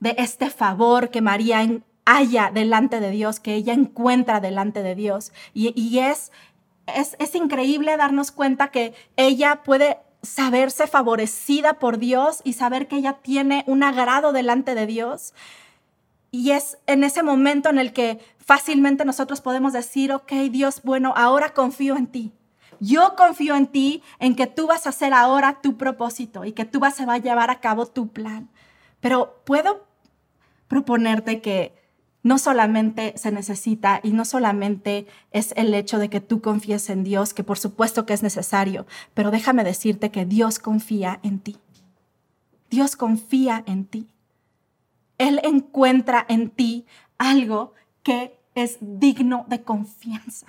de 0.00 0.14
este 0.16 0.48
favor 0.48 1.10
que 1.10 1.20
María 1.20 1.60
haya 2.06 2.50
delante 2.50 2.98
de 3.00 3.10
Dios, 3.10 3.40
que 3.40 3.56
ella 3.56 3.74
encuentra 3.74 4.40
delante 4.40 4.82
de 4.82 4.94
Dios. 4.94 5.34
Y, 5.52 5.98
es, 5.98 6.32
es, 6.86 7.14
es 7.18 7.34
increíble 7.34 7.94
darnos 7.98 8.30
cuenta 8.32 8.68
que 8.68 8.94
ella 9.16 9.62
puede 9.64 9.98
saberse 10.22 10.86
favorecida 10.86 11.74
por 11.74 11.98
Dios 11.98 12.40
y 12.42 12.54
saber 12.54 12.88
que 12.88 12.96
ella 12.96 13.18
tiene 13.20 13.64
un 13.66 13.82
agrado 13.82 14.32
delante 14.32 14.74
de 14.74 14.86
Dios. 14.86 15.34
Y 16.30 16.50
es 16.50 16.78
en 16.86 17.04
ese 17.04 17.22
momento 17.22 17.68
en 17.68 17.78
el 17.78 17.92
que 17.92 18.18
fácilmente 18.38 19.04
nosotros 19.04 19.40
podemos 19.40 19.72
decir, 19.72 20.12
ok, 20.12 20.32
Dios, 20.50 20.82
bueno, 20.82 21.14
ahora 21.16 21.54
confío 21.54 21.96
en 21.96 22.06
ti. 22.06 22.32
Yo 22.78 23.14
confío 23.16 23.54
en 23.54 23.66
ti, 23.68 24.02
en 24.18 24.34
que 24.34 24.46
tú 24.46 24.66
vas 24.66 24.86
a 24.86 24.90
hacer 24.90 25.12
ahora 25.14 25.60
tu 25.62 25.76
propósito 25.76 26.44
y 26.44 26.52
que 26.52 26.64
tú 26.64 26.78
vas 26.78 27.00
a 27.00 27.18
llevar 27.18 27.50
a 27.50 27.60
cabo 27.60 27.86
tu 27.86 28.08
plan. 28.08 28.50
Pero 29.00 29.42
puedo 29.44 29.86
proponerte 30.68 31.40
que 31.40 31.74
no 32.22 32.38
solamente 32.38 33.14
se 33.16 33.30
necesita 33.30 34.00
y 34.02 34.10
no 34.10 34.24
solamente 34.24 35.06
es 35.30 35.52
el 35.56 35.72
hecho 35.74 35.98
de 35.98 36.10
que 36.10 36.20
tú 36.20 36.40
confíes 36.40 36.90
en 36.90 37.04
Dios, 37.04 37.32
que 37.32 37.44
por 37.44 37.56
supuesto 37.56 38.04
que 38.04 38.14
es 38.14 38.22
necesario, 38.24 38.84
pero 39.14 39.30
déjame 39.30 39.62
decirte 39.62 40.10
que 40.10 40.26
Dios 40.26 40.58
confía 40.58 41.20
en 41.22 41.38
ti. 41.38 41.56
Dios 42.68 42.96
confía 42.96 43.62
en 43.66 43.84
ti. 43.86 44.08
Él 45.18 45.40
encuentra 45.44 46.24
en 46.28 46.50
ti 46.50 46.86
algo 47.18 47.72
que 48.02 48.38
es 48.54 48.78
digno 48.80 49.44
de 49.48 49.62
confianza. 49.62 50.46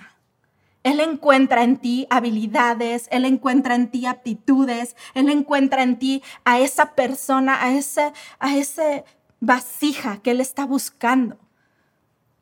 Él 0.82 1.00
encuentra 1.00 1.64
en 1.64 1.76
ti 1.76 2.06
habilidades, 2.08 3.08
Él 3.10 3.24
encuentra 3.24 3.74
en 3.74 3.90
ti 3.90 4.06
aptitudes, 4.06 4.96
Él 5.14 5.28
encuentra 5.28 5.82
en 5.82 5.98
ti 5.98 6.22
a 6.44 6.60
esa 6.60 6.94
persona, 6.94 7.62
a 7.62 7.72
ese, 7.72 8.12
a 8.38 8.56
ese 8.56 9.04
vasija 9.40 10.18
que 10.22 10.30
Él 10.30 10.40
está 10.40 10.64
buscando. 10.64 11.36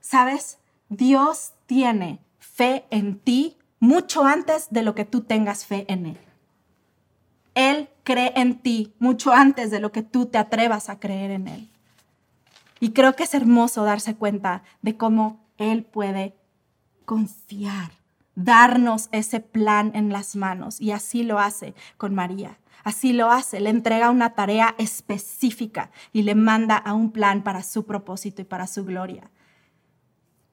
¿Sabes? 0.00 0.58
Dios 0.88 1.54
tiene 1.66 2.20
fe 2.38 2.84
en 2.90 3.18
ti 3.18 3.56
mucho 3.80 4.24
antes 4.24 4.68
de 4.70 4.82
lo 4.82 4.94
que 4.94 5.04
tú 5.04 5.22
tengas 5.22 5.66
fe 5.66 5.84
en 5.88 6.06
Él. 6.06 6.18
Él 7.54 7.88
cree 8.04 8.32
en 8.36 8.60
ti 8.60 8.94
mucho 8.98 9.32
antes 9.32 9.70
de 9.70 9.80
lo 9.80 9.90
que 9.90 10.02
tú 10.02 10.26
te 10.26 10.38
atrevas 10.38 10.88
a 10.88 11.00
creer 11.00 11.30
en 11.30 11.48
Él. 11.48 11.70
Y 12.80 12.92
creo 12.92 13.14
que 13.16 13.24
es 13.24 13.34
hermoso 13.34 13.84
darse 13.84 14.16
cuenta 14.16 14.62
de 14.82 14.96
cómo 14.96 15.46
Él 15.56 15.84
puede 15.84 16.36
confiar, 17.04 17.92
darnos 18.34 19.08
ese 19.12 19.40
plan 19.40 19.92
en 19.94 20.12
las 20.12 20.36
manos. 20.36 20.80
Y 20.80 20.92
así 20.92 21.22
lo 21.22 21.38
hace 21.38 21.74
con 21.96 22.14
María. 22.14 22.58
Así 22.84 23.12
lo 23.12 23.30
hace, 23.32 23.58
le 23.58 23.70
entrega 23.70 24.10
una 24.10 24.34
tarea 24.34 24.76
específica 24.78 25.90
y 26.12 26.22
le 26.22 26.36
manda 26.36 26.76
a 26.76 26.94
un 26.94 27.10
plan 27.10 27.42
para 27.42 27.64
su 27.64 27.84
propósito 27.84 28.42
y 28.42 28.44
para 28.44 28.68
su 28.68 28.84
gloria. 28.84 29.30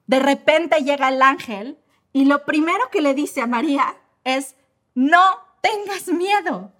De 0.06 0.18
repente 0.18 0.82
llega 0.82 1.10
el 1.10 1.22
ángel 1.22 1.78
y 2.12 2.24
lo 2.24 2.44
primero 2.44 2.90
que 2.90 3.02
le 3.02 3.14
dice 3.14 3.40
a 3.40 3.46
María 3.46 3.84
es, 4.24 4.56
no 4.94 5.20
tengas 5.60 6.08
miedo. 6.08 6.72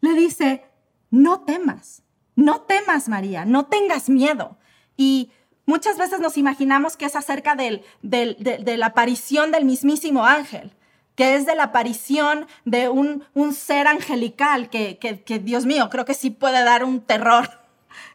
Le 0.00 0.12
dice, 0.14 0.64
no 1.10 1.40
temas, 1.40 2.02
no 2.36 2.60
temas 2.62 3.08
María, 3.08 3.44
no 3.44 3.66
tengas 3.66 4.08
miedo. 4.08 4.56
Y 4.96 5.30
muchas 5.66 5.98
veces 5.98 6.20
nos 6.20 6.36
imaginamos 6.36 6.96
que 6.96 7.06
es 7.06 7.16
acerca 7.16 7.54
de 7.54 7.84
la 8.02 8.86
aparición 8.86 9.50
del 9.50 9.64
mismísimo 9.64 10.24
ángel 10.24 10.72
que 11.14 11.34
es 11.34 11.46
de 11.46 11.54
la 11.54 11.64
aparición 11.64 12.46
de 12.64 12.88
un, 12.88 13.24
ser 13.52 13.86
angelical 13.86 14.70
que, 14.70 14.98
que, 14.98 15.38
Dios 15.38 15.66
mío, 15.66 15.90
creo 15.90 16.04
que 16.04 16.14
sí 16.14 16.30
puede 16.30 16.64
dar 16.64 16.84
un 16.84 17.00
terror. 17.00 17.48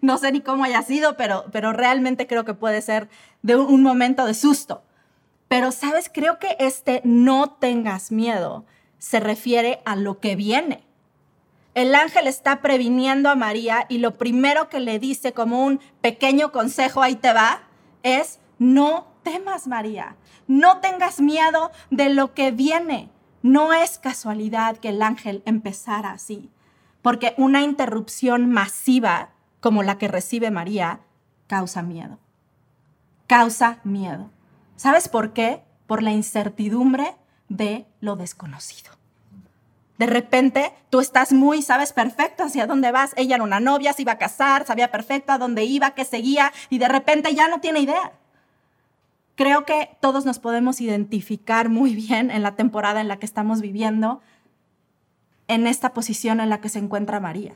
No 0.02 0.18
sé 0.18 0.32
ni 0.32 0.42
cómo 0.42 0.64
haya 0.64 0.82
sido, 0.82 1.18
pero, 1.18 1.46
pero 1.52 1.72
realmente 1.72 2.26
creo 2.26 2.46
que 2.46 2.56
puede 2.56 2.82
ser 2.82 3.10
de 3.44 3.56
un, 3.56 3.84
momento 3.84 4.26
de 4.26 4.34
susto. 4.34 4.84
Pero, 5.48 5.72
¿sabes? 5.72 6.10
Creo 6.12 6.40
que 6.40 6.56
este 6.60 7.02
no 7.04 7.52
tengas 7.52 8.12
miedo 8.12 8.66
se 8.98 9.20
refiere 9.20 9.80
a 9.86 9.96
lo 9.96 10.20
que 10.20 10.36
viene. 10.36 10.84
El 11.78 11.94
ángel 11.94 12.26
está 12.26 12.64
previniendo 12.64 13.30
a 13.30 13.36
María 13.36 13.86
y 13.88 14.00
lo 14.00 14.18
primero 14.18 14.68
que 14.68 14.80
le 14.80 14.98
dice 14.98 15.34
como 15.34 15.64
un 15.64 15.80
pequeño 16.02 16.52
consejo, 16.52 17.04
ahí 17.04 17.16
te 17.16 17.32
va, 17.32 17.68
es 18.02 18.40
no 18.58 19.06
temas, 19.22 19.68
María. 19.68 20.16
No 20.48 20.80
tengas 20.80 21.20
miedo 21.20 21.70
de 21.92 22.10
lo 22.10 22.34
que 22.34 22.50
viene. 22.50 23.12
No 23.44 23.74
es 23.74 24.00
casualidad 24.00 24.78
que 24.78 24.90
el 24.90 25.04
ángel 25.04 25.44
empezara 25.46 26.14
así, 26.14 26.50
porque 27.04 27.36
una 27.38 27.62
interrupción 27.62 28.50
masiva 28.50 29.30
como 29.60 29.84
la 29.84 30.00
que 30.00 30.08
recibe 30.08 30.50
María 30.50 31.02
causa 31.46 31.84
miedo. 31.84 32.18
Causa 33.28 33.82
miedo. 33.84 34.32
¿Sabes 34.78 35.10
por 35.10 35.32
qué? 35.32 35.62
Por 35.86 36.02
la 36.02 36.12
incertidumbre 36.12 37.14
de 37.50 37.86
lo 38.02 38.16
desconocido. 38.16 38.98
De 39.98 40.06
repente 40.06 40.74
tú 40.90 41.00
estás 41.00 41.34
muy, 41.34 41.62
sabes 41.62 41.92
perfecto 41.92 42.44
hacia 42.44 42.68
dónde 42.68 42.92
vas. 42.92 43.14
Ella 43.18 43.36
era 43.36 43.44
una 43.44 43.60
novia, 43.60 43.94
se 43.94 44.04
iba 44.04 44.14
a 44.14 44.18
casar, 44.18 44.66
sabía 44.66 44.92
perfecto 44.92 45.32
a 45.32 45.38
dónde 45.38 45.64
iba, 45.66 45.92
qué 45.92 46.06
seguía, 46.06 46.54
y 46.70 46.78
de 46.78 46.88
repente 46.88 47.34
ya 47.34 47.48
no 47.48 47.60
tiene 47.60 47.80
idea. 47.80 48.14
Creo 49.36 49.66
que 49.66 49.98
todos 50.00 50.26
nos 50.26 50.40
podemos 50.40 50.82
identificar 50.82 51.70
muy 51.70 51.96
bien 51.96 52.32
en 52.32 52.44
la 52.44 52.56
temporada 52.56 53.02
en 53.02 53.08
la 53.08 53.18
que 53.18 53.26
estamos 53.26 53.62
viviendo, 53.62 54.22
en 55.48 55.66
esta 55.68 55.94
posición 55.94 56.40
en 56.40 56.50
la 56.50 56.60
que 56.60 56.70
se 56.70 56.80
encuentra 56.80 57.20
María. 57.20 57.56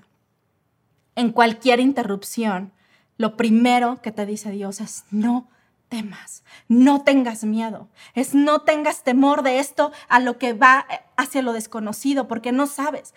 En 1.15 1.31
cualquier 1.31 1.79
interrupción, 1.79 2.71
lo 3.17 3.35
primero 3.35 4.01
que 4.01 4.11
te 4.11 4.25
dice 4.25 4.51
Dios 4.51 4.79
es 4.79 5.05
no 5.11 5.47
temas, 5.91 6.43
no 6.69 7.03
tengas 7.03 7.43
miedo, 7.43 7.89
es 8.15 8.33
no 8.33 8.61
tengas 8.61 9.03
temor 9.03 9.43
de 9.43 9.59
esto 9.59 9.91
a 10.07 10.19
lo 10.21 10.37
que 10.37 10.53
va 10.53 10.87
hacia 11.17 11.41
lo 11.41 11.51
desconocido, 11.51 12.29
porque 12.29 12.53
no 12.53 12.65
sabes. 12.65 13.13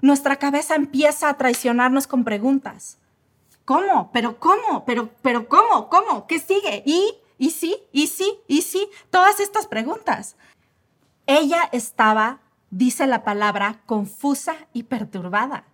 Nuestra 0.00 0.36
cabeza 0.36 0.74
empieza 0.74 1.28
a 1.28 1.36
traicionarnos 1.38 2.08
con 2.08 2.24
preguntas. 2.24 2.98
¿Cómo? 3.64 4.10
¿Pero 4.12 4.40
cómo? 4.40 4.84
¿Pero, 4.84 5.10
pero 5.22 5.48
cómo? 5.48 5.88
¿Cómo? 5.88 6.26
¿Qué 6.26 6.40
sigue? 6.40 6.82
¿Y? 6.84 7.14
¿Y 7.38 7.50
sí? 7.50 7.76
¿Y 7.92 8.08
sí? 8.08 8.40
¿Y 8.48 8.62
sí? 8.62 8.88
Todas 9.10 9.38
estas 9.38 9.68
preguntas. 9.68 10.36
Ella 11.26 11.68
estaba, 11.70 12.40
dice 12.70 13.06
la 13.06 13.22
palabra, 13.22 13.80
confusa 13.86 14.56
y 14.72 14.82
perturbada. 14.82 15.64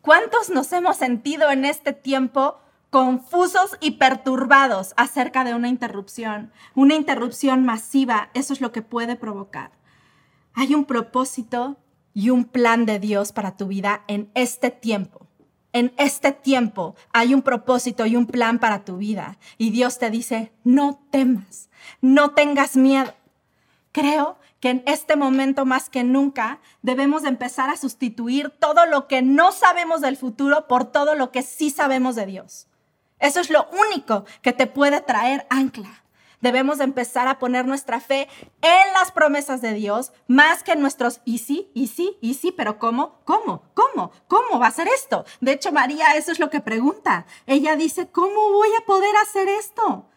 ¿Cuántos 0.00 0.50
nos 0.50 0.72
hemos 0.72 0.96
sentido 0.96 1.50
en 1.50 1.64
este 1.64 1.92
tiempo 1.92 2.58
confusos 2.94 3.76
y 3.80 3.96
perturbados 3.98 4.94
acerca 4.96 5.42
de 5.42 5.52
una 5.52 5.66
interrupción? 5.66 6.52
Una 6.76 6.94
interrupción 6.94 7.64
masiva, 7.64 8.30
eso 8.34 8.52
es 8.52 8.60
lo 8.60 8.70
que 8.70 8.82
puede 8.82 9.16
provocar. 9.16 9.72
Hay 10.52 10.76
un 10.76 10.84
propósito 10.84 11.76
y 12.14 12.30
un 12.30 12.44
plan 12.44 12.86
de 12.86 13.00
Dios 13.00 13.32
para 13.32 13.56
tu 13.56 13.66
vida 13.66 14.04
en 14.06 14.30
este 14.34 14.70
tiempo 14.70 15.26
en 15.72 15.92
este 15.96 16.30
tiempo 16.30 16.94
hay 17.12 17.34
un 17.34 17.42
propósito 17.42 18.06
y 18.06 18.14
un 18.14 18.26
plan 18.28 18.60
para 18.60 18.84
tu 18.84 18.98
vida. 18.98 19.38
Y 19.58 19.70
Dios 19.70 19.98
te 19.98 20.08
dice, 20.08 20.52
no 20.62 21.04
temas, 21.10 21.68
no 22.00 22.30
tengas 22.30 22.76
miedo. 22.76 23.12
Creo 23.90 24.38
que 24.60 24.70
en 24.70 24.84
este 24.86 25.16
momento 25.16 25.66
más 25.66 25.90
que 25.90 26.04
nunca 26.04 26.60
debemos 26.82 27.24
empezar 27.24 27.70
a 27.70 27.76
sustituir 27.76 28.50
todo 28.50 28.86
lo 28.86 29.08
que 29.08 29.20
no 29.20 29.50
sabemos 29.50 30.00
del 30.00 30.16
futuro 30.16 30.68
por 30.68 30.84
todo 30.84 31.16
lo 31.16 31.32
que 31.32 31.42
sí 31.42 31.70
sabemos 31.70 32.14
de 32.14 32.26
Dios. 32.26 32.68
Eso 33.24 33.40
es 33.40 33.48
lo 33.48 33.66
único 33.70 34.26
que 34.42 34.52
te 34.52 34.66
puede 34.66 35.00
traer 35.00 35.46
ancla. 35.48 36.02
debemos 36.42 36.80
empezar 36.80 37.26
a 37.26 37.38
poner 37.38 37.64
nuestra 37.64 38.00
fe 38.00 38.28
en 38.60 38.92
las 38.92 39.12
promesas 39.12 39.62
de 39.62 39.72
Dios 39.72 40.12
más 40.26 40.62
que 40.62 40.72
en 40.72 40.82
nuestros 40.82 41.22
y 41.24 41.38
sí, 41.38 41.70
y 41.72 41.86
sí, 41.86 42.18
y 42.20 42.34
sí, 42.34 42.52
pero 42.52 42.78
¿cómo? 42.78 43.20
¿Cómo? 43.24 43.62
¿Cómo? 43.72 44.10
¿Cómo 44.28 44.58
va 44.58 44.66
a 44.66 44.70
ser 44.70 44.88
esto? 44.88 45.24
De 45.40 45.52
hecho, 45.52 45.72
María, 45.72 46.16
eso 46.16 46.32
es 46.32 46.38
lo 46.38 46.50
que 46.50 46.60
pregunta. 46.60 47.24
Ella 47.46 47.76
dice, 47.76 48.08
¿cómo 48.08 48.52
voy 48.52 48.68
a 48.78 48.84
poder 48.84 49.16
hacer 49.22 49.48
esto? 49.48 50.10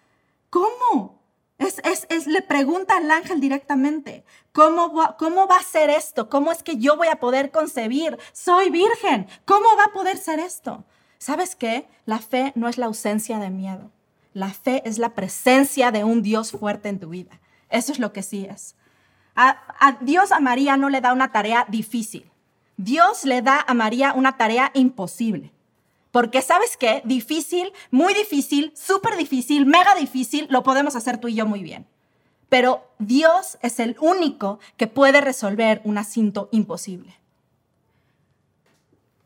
¿Cómo? 0.49 1.23
Es, 1.59 1.79
es, 2.09 2.27
le 2.27 2.41
pregunta 2.41 2.97
al 2.97 3.09
ángel 3.09 3.39
directamente, 3.39 4.25
¿cómo 4.51 5.15
¿cómo 5.17 5.47
va 5.47 5.55
a 5.55 5.63
ser 5.63 5.89
esto? 5.89 6.29
¿Cómo 6.29 6.51
es 6.51 6.61
que 6.61 6.75
yo 6.75 6.97
voy 6.97 7.07
a 7.07 7.21
poder 7.21 7.51
concebir? 7.51 8.17
Soy 8.33 8.69
virgen, 8.69 9.29
¿cómo 9.45 9.67
va 9.77 9.85
a 9.85 9.93
poder 9.93 10.17
ser 10.17 10.39
esto? 10.39 10.83
¿Sabes 11.17 11.55
qué? 11.55 11.87
La 12.05 12.19
fe 12.19 12.51
no 12.55 12.67
es 12.67 12.77
la 12.77 12.85
ausencia 12.85 13.39
de 13.39 13.49
miedo. 13.49 13.91
La 14.33 14.49
fe 14.49 14.81
es 14.85 14.99
la 14.99 15.15
presencia 15.15 15.91
de 15.91 16.03
un 16.03 16.21
Dios 16.21 16.51
fuerte 16.51 16.89
en 16.89 16.99
tu 16.99 17.09
vida. 17.09 17.39
Eso 17.69 17.91
es 17.91 17.99
lo 17.99 18.13
que 18.13 18.21
sí 18.21 18.45
es. 18.45 18.75
A, 19.35 19.97
Dios 20.01 20.31
a 20.31 20.39
María 20.39 20.77
no 20.77 20.89
le 20.89 21.01
da 21.01 21.13
una 21.13 21.31
tarea 21.31 21.65
difícil. 21.69 22.31
Dios 22.75 23.23
le 23.23 23.41
da 23.41 23.63
a 23.67 23.73
María 23.73 24.13
una 24.13 24.37
tarea 24.37 24.71
imposible. 24.73 25.51
Porque 26.11 26.41
sabes 26.41 26.77
qué? 26.77 27.01
Difícil, 27.05 27.71
muy 27.91 28.13
difícil, 28.13 28.71
súper 28.75 29.17
difícil, 29.17 29.65
mega 29.65 29.93
difícil, 29.95 30.47
lo 30.49 30.63
podemos 30.63 30.95
hacer 30.95 31.19
tú 31.19 31.27
y 31.27 31.35
yo 31.35 31.45
muy 31.45 31.61
bien. 31.61 31.85
Pero 32.49 32.87
Dios 32.97 33.57
es 33.61 33.79
el 33.79 33.97
único 33.99 34.59
que 34.77 34.87
puede 34.87 35.21
resolver 35.21 35.81
un 35.83 35.97
asunto 35.97 36.49
imposible. 36.51 37.15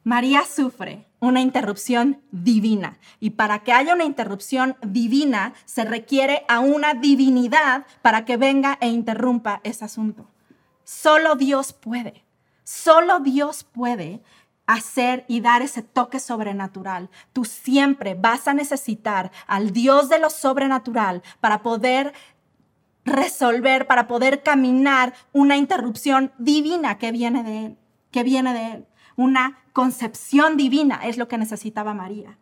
María 0.04 0.44
sufre 0.46 1.08
una 1.20 1.42
interrupción 1.42 2.22
divina 2.32 2.98
y 3.20 3.32
para 3.32 3.60
que 3.60 3.72
haya 3.72 3.94
una 3.94 4.04
interrupción 4.04 4.76
divina 4.82 5.54
se 5.66 5.86
requiere 5.86 6.44
a 6.48 6.60
una 6.60 6.96
divinidad 6.96 7.86
para 8.02 8.26
que 8.26 8.38
venga 8.38 8.78
e 8.82 8.88
interrumpa 8.88 9.62
ese 9.64 9.86
asunto. 9.86 10.28
Solo 10.84 11.36
Dios 11.36 11.74
puede, 11.74 12.24
solo 12.64 13.20
Dios 13.20 13.64
puede 13.64 14.24
hacer 14.66 15.26
y 15.28 15.42
dar 15.42 15.62
ese 15.62 15.84
toque 15.84 16.20
sobrenatural. 16.20 17.10
Tú 17.34 17.46
siempre 17.46 18.16
vas 18.16 18.48
a 18.48 18.54
necesitar 18.54 19.32
al 19.46 19.72
Dios 19.72 20.10
de 20.10 20.18
lo 20.18 20.32
sobrenatural 20.32 21.22
para 21.40 21.62
poder 21.62 22.14
resolver, 23.06 23.86
para 23.86 24.08
poder 24.08 24.42
caminar 24.42 25.14
una 25.32 25.58
interrupción 25.58 26.32
divina 26.40 26.98
que 26.98 27.12
viene 27.12 27.44
de 27.44 27.66
Él, 27.66 27.78
que 28.12 28.24
viene 28.24 28.54
de 28.54 28.72
Él. 28.74 28.88
Una 29.16 29.60
concepción 29.74 30.58
divina 30.58 31.02
es 31.04 31.18
lo 31.18 31.28
que 31.28 31.38
necesitaba 31.38 31.94
María. 31.94 32.38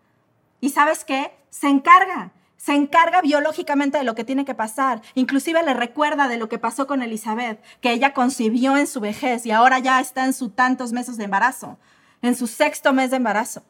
¿Y 0.61 0.69
sabes 0.69 1.03
qué? 1.05 1.33
Se 1.49 1.67
encarga, 1.67 2.31
se 2.57 2.73
encarga 2.73 3.21
biológicamente 3.21 3.97
de 3.97 4.03
lo 4.03 4.15
que 4.15 4.23
tiene 4.23 4.45
que 4.45 4.55
pasar. 4.55 5.01
Inclusive 5.15 5.63
le 5.63 5.73
recuerda 5.73 6.27
de 6.27 6.37
lo 6.37 6.49
que 6.49 6.59
pasó 6.59 6.87
con 6.87 7.01
Elizabeth, 7.01 7.63
que 7.81 7.91
ella 7.91 8.13
concibió 8.13 8.77
en 8.77 8.87
su 8.87 8.99
vejez 8.99 9.45
y 9.45 9.51
ahora 9.51 9.79
ya 9.79 9.99
está 9.99 10.25
en 10.25 10.33
sus 10.33 10.55
tantos 10.55 10.91
meses 10.91 11.17
de 11.17 11.25
embarazo 11.25 11.77
en 12.21 12.35
su 12.35 12.47
sexto 12.47 12.93
mes 12.93 13.11
de 13.11 13.17
embarazo 13.17 13.63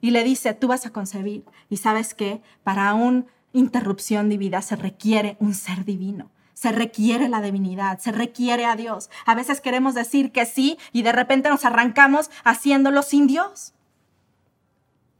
y 0.00 0.10
le 0.10 0.24
dice, 0.24 0.54
tú 0.54 0.68
vas 0.68 0.86
a 0.86 0.90
concebir. 0.90 1.44
Y 1.70 1.78
sabes 1.78 2.14
que 2.14 2.42
para 2.62 2.92
una 2.94 3.24
interrupción 3.52 4.28
de 4.28 4.36
vida 4.36 4.62
se 4.62 4.76
requiere 4.76 5.36
un 5.40 5.54
ser 5.54 5.84
divino. 5.84 6.30
Se 6.56 6.72
requiere 6.72 7.28
la 7.28 7.42
divinidad, 7.42 7.98
se 7.98 8.12
requiere 8.12 8.64
a 8.64 8.76
Dios. 8.76 9.10
A 9.26 9.34
veces 9.34 9.60
queremos 9.60 9.94
decir 9.94 10.32
que 10.32 10.46
sí 10.46 10.78
y 10.90 11.02
de 11.02 11.12
repente 11.12 11.50
nos 11.50 11.66
arrancamos 11.66 12.30
haciéndolo 12.44 13.02
sin 13.02 13.26
Dios. 13.26 13.74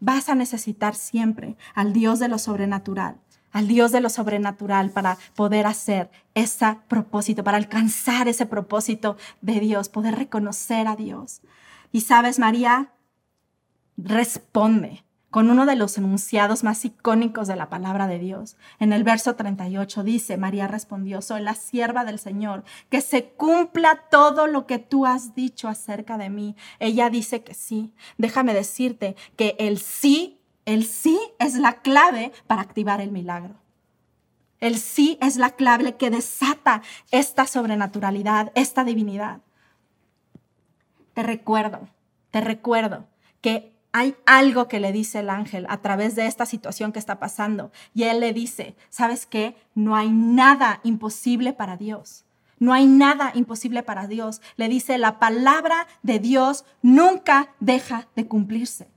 Vas 0.00 0.31
a 0.31 0.35
necesitar 0.35 0.95
siempre 0.95 1.59
al 1.75 1.93
Dios 1.93 2.21
de 2.21 2.28
lo 2.28 2.38
sobrenatural, 2.38 3.21
al 3.52 3.69
Dios 3.69 3.93
de 3.93 4.00
lo 4.00 4.09
sobrenatural 4.09 4.88
para 4.88 5.19
poder 5.35 5.66
hacer 5.66 6.11
ese 6.34 6.78
propósito, 6.89 7.45
para 7.45 7.58
alcanzar 7.58 8.28
ese 8.28 8.47
propósito 8.47 9.19
de 9.43 9.61
Dios, 9.61 9.91
poder 9.91 10.15
reconocer 10.15 10.89
a 10.89 10.97
Dios. 10.97 11.43
Y 11.93 12.00
sabes, 12.00 12.39
María 12.39 12.95
responde 13.99 15.04
con 15.30 15.50
uno 15.50 15.67
de 15.67 15.76
los 15.76 15.99
enunciados 15.99 16.65
más 16.65 16.84
icónicos 16.84 17.49
de 17.49 17.56
la 17.56 17.69
palabra 17.69 18.06
de 18.06 18.19
Dios. 18.19 18.56
En 18.78 18.93
el 18.93 19.04
verso 19.04 19.36
38 19.36 20.02
dice, 20.02 20.36
María 20.36 20.67
respondió, 20.67 21.21
soy 21.23 21.43
la 21.43 21.54
sierva 21.54 22.04
del 22.04 22.19
Señor, 22.19 22.65
que 22.91 23.00
se 23.00 23.25
cumpla 23.25 24.04
todo 24.10 24.47
lo 24.47 24.67
que 24.67 24.78
tú 24.78 25.06
has 25.06 25.34
dicho 25.34 25.69
acerca 25.69 26.17
de 26.19 26.30
mí. 26.30 26.56
Ella 26.78 27.10
dice 27.10 27.43
que 27.43 27.54
sí. 27.54 27.93
Déjame 28.19 28.54
decirte 28.54 29.17
que 29.36 29.56
el 29.58 29.78
sí, 29.78 30.41
el 30.65 30.84
sí 30.84 31.19
es 31.39 31.56
la 31.56 31.80
clave 31.82 32.32
para 32.47 32.62
activar 32.62 33.00
el 33.00 33.12
milagro. 33.12 33.54
El 34.60 34.78
sí 34.78 35.19
es 35.21 35.36
la 35.36 35.50
clave 35.50 35.97
que 35.97 36.10
desata 36.10 36.82
esta 37.10 37.47
sobrenaturalidad, 37.47 38.52
esta 38.54 38.84
divinidad 38.84 39.41
te 41.17 41.23
recuerdo, 41.23 41.89
te 42.30 42.43
recuerdo 42.43 43.06
que 43.41 43.75
hay 43.97 44.15
algo 44.26 44.69
que 44.69 44.78
le 44.78 44.93
dice 44.93 45.21
el 45.21 45.30
ángel 45.30 45.65
a 45.71 45.78
través 45.78 46.15
de 46.17 46.26
esta 46.26 46.45
situación 46.45 46.93
que 46.93 46.99
está 46.99 47.19
pasando. 47.19 47.73
Y 47.95 48.02
él 48.02 48.21
le 48.21 48.35
dice, 48.35 48.76
¿sabes 48.91 49.25
qué? 49.25 49.56
No 49.75 49.97
hay 49.97 50.11
nada 50.11 50.80
imposible 50.82 51.54
para 51.54 51.78
Dios. 51.78 52.26
No 52.59 52.75
hay 52.75 52.85
nada 52.85 53.32
imposible 53.35 53.82
para 53.82 54.06
Dios. 54.06 54.43
Le 54.56 54.69
dice, 54.69 54.99
la 54.99 55.19
palabra 55.19 55.87
de 56.02 56.19
Dios 56.19 56.67
nunca 56.82 57.54
deja 57.59 58.06
de 58.15 58.26
cumplirse. 58.26 58.91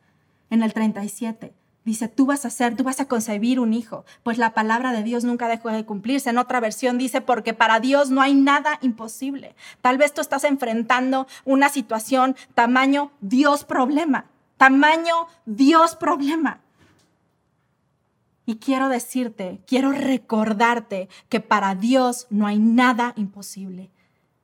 En 0.49 0.63
el 0.63 0.73
37, 0.73 1.53
Dice, 1.85 2.09
tú 2.09 2.25
vas 2.25 2.43
a 2.43 2.49
ser, 2.49 2.75
tú 2.75 2.83
vas 2.83 2.99
a 2.99 3.07
concebir 3.07 3.57
un 3.61 3.73
hijo. 3.73 4.03
Pues 4.21 4.37
la 4.37 4.53
palabra 4.53 4.91
de 4.91 5.01
Dios 5.01 5.23
nunca 5.23 5.47
dejó 5.47 5.69
de 5.69 5.85
cumplirse. 5.85 6.29
En 6.29 6.37
otra 6.37 6.59
versión 6.59 6.97
dice, 6.97 7.21
porque 7.21 7.53
para 7.53 7.79
Dios 7.79 8.09
no 8.09 8.21
hay 8.21 8.33
nada 8.35 8.77
imposible. 8.81 9.55
Tal 9.79 9.97
vez 9.97 10.13
tú 10.13 10.19
estás 10.19 10.43
enfrentando 10.43 11.25
una 11.45 11.69
situación 11.69 12.35
tamaño 12.53 13.11
Dios 13.21 13.63
problema. 13.63 14.25
Tamaño 14.59 15.27
Dios 15.45 15.95
problema. 15.95 16.59
Y 18.45 18.57
quiero 18.57 18.89
decirte, 18.89 19.61
quiero 19.65 19.93
recordarte 19.93 21.07
que 21.29 21.39
para 21.39 21.75
Dios 21.75 22.27
no 22.29 22.45
hay 22.45 22.59
nada 22.59 23.13
imposible 23.15 23.89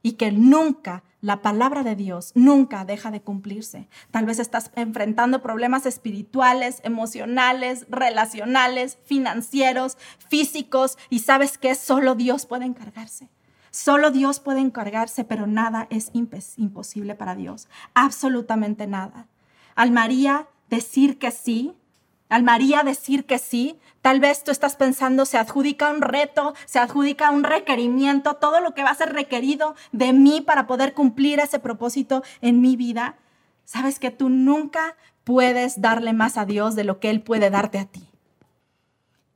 y 0.01 0.13
que 0.13 0.31
nunca 0.31 1.03
la 1.19 1.41
palabra 1.41 1.83
de 1.83 1.97
Dios 1.97 2.31
nunca 2.33 2.85
deja 2.85 3.11
de 3.11 3.19
cumplirse. 3.19 3.89
Tal 4.11 4.25
vez 4.25 4.39
estás 4.39 4.71
enfrentando 4.75 5.41
problemas 5.41 5.85
espirituales, 5.85 6.79
emocionales, 6.85 7.85
relacionales, 7.89 8.97
financieros, 9.03 9.97
físicos 10.29 10.97
y 11.09 11.19
sabes 11.19 11.57
que 11.57 11.75
solo 11.75 12.15
Dios 12.15 12.45
puede 12.45 12.63
encargarse. 12.63 13.27
Solo 13.69 14.11
Dios 14.11 14.39
puede 14.39 14.61
encargarse, 14.61 15.25
pero 15.25 15.45
nada 15.45 15.87
es 15.89 16.11
imposible 16.13 17.15
para 17.15 17.35
Dios. 17.35 17.67
Absolutamente 17.93 18.87
nada. 18.87 19.27
Al 19.75 19.91
María 19.91 20.47
decir 20.69 21.19
que 21.19 21.31
sí, 21.31 21.75
al 22.29 22.43
María 22.43 22.83
decir 22.83 23.25
que 23.25 23.37
sí, 23.37 23.77
tal 24.01 24.19
vez 24.19 24.43
tú 24.43 24.51
estás 24.51 24.75
pensando, 24.75 25.25
se 25.25 25.37
adjudica 25.37 25.91
un 25.91 26.01
reto, 26.01 26.53
se 26.65 26.79
adjudica 26.79 27.29
un 27.29 27.43
requerimiento, 27.43 28.35
todo 28.35 28.61
lo 28.61 28.73
que 28.73 28.83
va 28.83 28.89
a 28.89 28.95
ser 28.95 29.13
requerido 29.13 29.75
de 29.91 30.13
mí 30.13 30.41
para 30.41 30.65
poder 30.65 30.93
cumplir 30.93 31.39
ese 31.39 31.59
propósito 31.59 32.23
en 32.41 32.61
mi 32.61 32.77
vida. 32.77 33.17
Sabes 33.65 33.99
que 33.99 34.11
tú 34.11 34.29
nunca 34.29 34.95
puedes 35.23 35.81
darle 35.81 36.13
más 36.13 36.37
a 36.37 36.45
Dios 36.45 36.75
de 36.75 36.83
lo 36.83 36.99
que 36.99 37.09
Él 37.09 37.21
puede 37.21 37.49
darte 37.49 37.77
a 37.79 37.85
ti. 37.85 38.09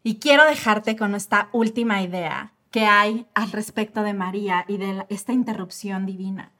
Y 0.04 0.16
quiero 0.16 0.46
dejarte 0.46 0.96
con 0.96 1.14
esta 1.16 1.50
última 1.52 2.02
idea 2.02 2.54
que 2.72 2.86
hay 2.86 3.28
al 3.34 3.52
respecto 3.52 4.04
de 4.04 4.14
María 4.14 4.64
y 4.68 4.78
de 4.78 5.06
esta 5.10 5.34
interrupción 5.34 6.06
divina 6.06 6.54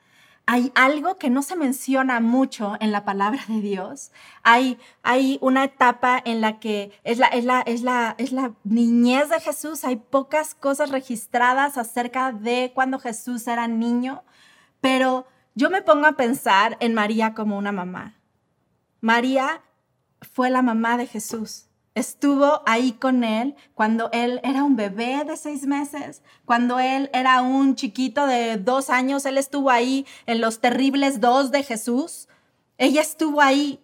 hay 0.52 0.72
algo 0.74 1.20
que 1.20 1.30
no 1.30 1.44
se 1.44 1.56
menciona 1.56 2.20
mucho 2.22 2.76
en 2.80 2.92
la 2.92 3.06
palabra 3.06 3.40
de 3.48 3.62
Dios. 3.62 4.12
Hay, 4.42 4.80
hay 5.04 5.38
una 5.42 5.64
etapa 5.64 6.20
en 6.26 6.42
la 6.42 6.60
que 6.60 6.92
es 7.04 7.20
la, 7.20 7.28
es, 7.28 7.46
la, 7.46 7.62
es, 7.62 7.84
la, 7.84 8.16
es 8.18 8.32
la 8.32 8.54
niñez 8.64 9.30
de 9.30 9.40
Jesús. 9.40 9.84
Hay 9.84 9.98
pocas 9.98 10.56
cosas 10.56 10.90
registradas 10.90 11.78
acerca 11.78 12.32
de 12.32 12.72
cuando 12.74 12.98
Jesús 12.98 13.48
era 13.48 13.68
niño, 13.68 14.24
pero 14.82 15.28
yo 15.54 15.70
me 15.70 15.84
pongo 15.84 16.08
a 16.08 16.14
pensar 16.14 16.78
en 16.80 16.96
María 16.96 17.36
como 17.36 17.56
una 17.56 17.72
mamá. 17.72 18.16
María 19.02 19.62
fue 20.34 20.50
la 20.50 20.64
mamá 20.64 20.98
de 20.98 21.06
Jesús 21.06 21.69
estuvo 21.96 22.62
ahí 22.66 22.94
con 22.94 23.24
él 23.24 23.56
cuando 23.74 24.10
él 24.12 24.40
era 24.44 24.64
un 24.64 24.76
bebé 24.76 25.24
de 25.26 25.38
seis 25.38 25.66
meses, 25.66 26.22
cuando 26.46 26.80
él 26.80 27.10
era 27.14 27.42
un 27.42 27.76
chiquito 27.76 28.26
de 28.26 28.58
dos 28.58 28.90
años, 28.90 29.26
él 29.26 29.38
estuvo 29.38 29.70
ahí 29.70 30.06
en 30.26 30.42
los 30.42 30.60
terribles 30.60 31.20
dos 31.20 31.52
de 31.52 31.64
Jesús. 31.64 32.28
Ella 32.78 33.02
estuvo 33.02 33.42
ahí. 33.42 33.84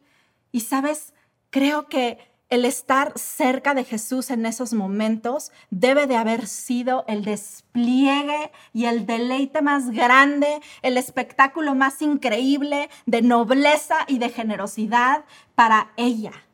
Y 0.51 0.61
sabes, 0.61 1.13
creo 1.49 1.87
que 1.87 2.17
el 2.49 2.63
estar 2.63 3.11
cerca 3.17 3.73
de 3.73 3.83
Jesús 3.83 4.29
en 4.29 4.45
esos 4.45 4.73
momentos 4.73 5.51
debe 5.71 6.05
de 6.05 6.15
haber 6.15 6.47
sido 6.47 7.03
el 7.07 7.25
despliegue 7.25 8.51
y 8.71 8.85
el 8.85 9.05
deleite 9.05 9.61
más 9.61 9.89
grande, 9.89 10.61
el 10.83 10.97
espectáculo 10.97 11.73
más 11.73 12.01
increíble 12.01 12.89
de 13.07 13.23
nobleza 13.23 13.97
y 14.07 14.19
de 14.19 14.29
generosidad 14.29 15.25
para 15.55 15.91
ella 15.97 16.45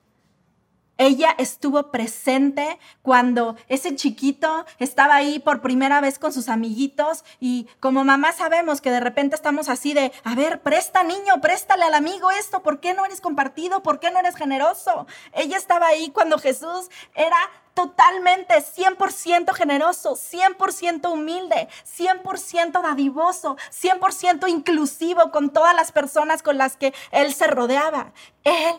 Ella 1.01 1.33
estuvo 1.39 1.89
presente 1.89 2.77
cuando 3.01 3.55
ese 3.69 3.95
chiquito 3.95 4.67
estaba 4.77 5.15
ahí 5.15 5.39
por 5.39 5.63
primera 5.63 5.99
vez 5.99 6.19
con 6.19 6.31
sus 6.31 6.47
amiguitos 6.47 7.25
y 7.39 7.67
como 7.79 8.03
mamá 8.03 8.33
sabemos 8.33 8.81
que 8.81 8.91
de 8.91 8.99
repente 8.99 9.35
estamos 9.35 9.67
así 9.67 9.95
de, 9.95 10.11
a 10.23 10.35
ver, 10.35 10.61
presta 10.61 11.01
niño, 11.01 11.41
préstale 11.41 11.85
al 11.85 11.95
amigo 11.95 12.29
esto, 12.29 12.61
¿por 12.61 12.79
qué 12.79 12.93
no 12.93 13.03
eres 13.03 13.19
compartido? 13.19 13.81
¿Por 13.81 13.99
qué 13.99 14.11
no 14.11 14.19
eres 14.19 14.35
generoso? 14.35 15.07
Ella 15.33 15.57
estaba 15.57 15.87
ahí 15.87 16.11
cuando 16.11 16.37
Jesús 16.37 16.91
era 17.15 17.49
totalmente 17.73 18.53
100% 18.53 19.55
generoso, 19.55 20.15
100% 20.15 21.11
humilde, 21.11 21.67
100% 21.97 22.79
dadivoso, 22.79 23.57
100% 23.71 24.47
inclusivo 24.47 25.31
con 25.31 25.49
todas 25.49 25.73
las 25.73 25.91
personas 25.91 26.43
con 26.43 26.59
las 26.59 26.77
que 26.77 26.93
él 27.09 27.33
se 27.33 27.47
rodeaba. 27.47 28.13
Él 28.43 28.75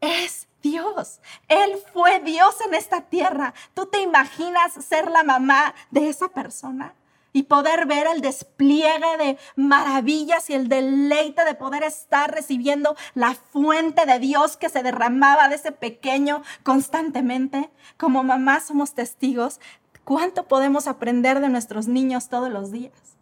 es 0.00 0.45
Dios. 0.70 1.20
Él 1.48 1.78
fue 1.92 2.20
Dios 2.20 2.56
en 2.66 2.74
esta 2.74 3.02
tierra. 3.02 3.54
¿Tú 3.74 3.86
te 3.86 4.00
imaginas 4.00 4.72
ser 4.84 5.10
la 5.10 5.22
mamá 5.22 5.74
de 5.90 6.08
esa 6.08 6.28
persona? 6.28 6.94
y 7.32 7.42
poder 7.42 7.84
ver 7.84 8.06
el 8.06 8.22
despliegue 8.22 9.18
de 9.18 9.36
maravillas 9.56 10.48
y 10.48 10.54
el 10.54 10.68
deleite 10.68 11.44
de 11.44 11.54
poder 11.54 11.82
estar 11.82 12.32
recibiendo 12.32 12.96
la 13.12 13.34
fuente 13.34 14.06
de 14.06 14.18
Dios 14.18 14.56
que 14.56 14.70
se 14.70 14.82
derramaba 14.82 15.50
de 15.50 15.56
ese 15.56 15.70
pequeño 15.70 16.42
constantemente. 16.62 17.68
Como 17.98 18.22
mamá 18.22 18.60
somos 18.60 18.94
testigos. 18.94 19.60
¿Cuánto 20.02 20.48
podemos 20.48 20.86
aprender 20.86 21.40
de 21.40 21.50
nuestros 21.50 21.88
niños 21.88 22.30
todos 22.30 22.50
los 22.50 22.72
días? 22.72 23.18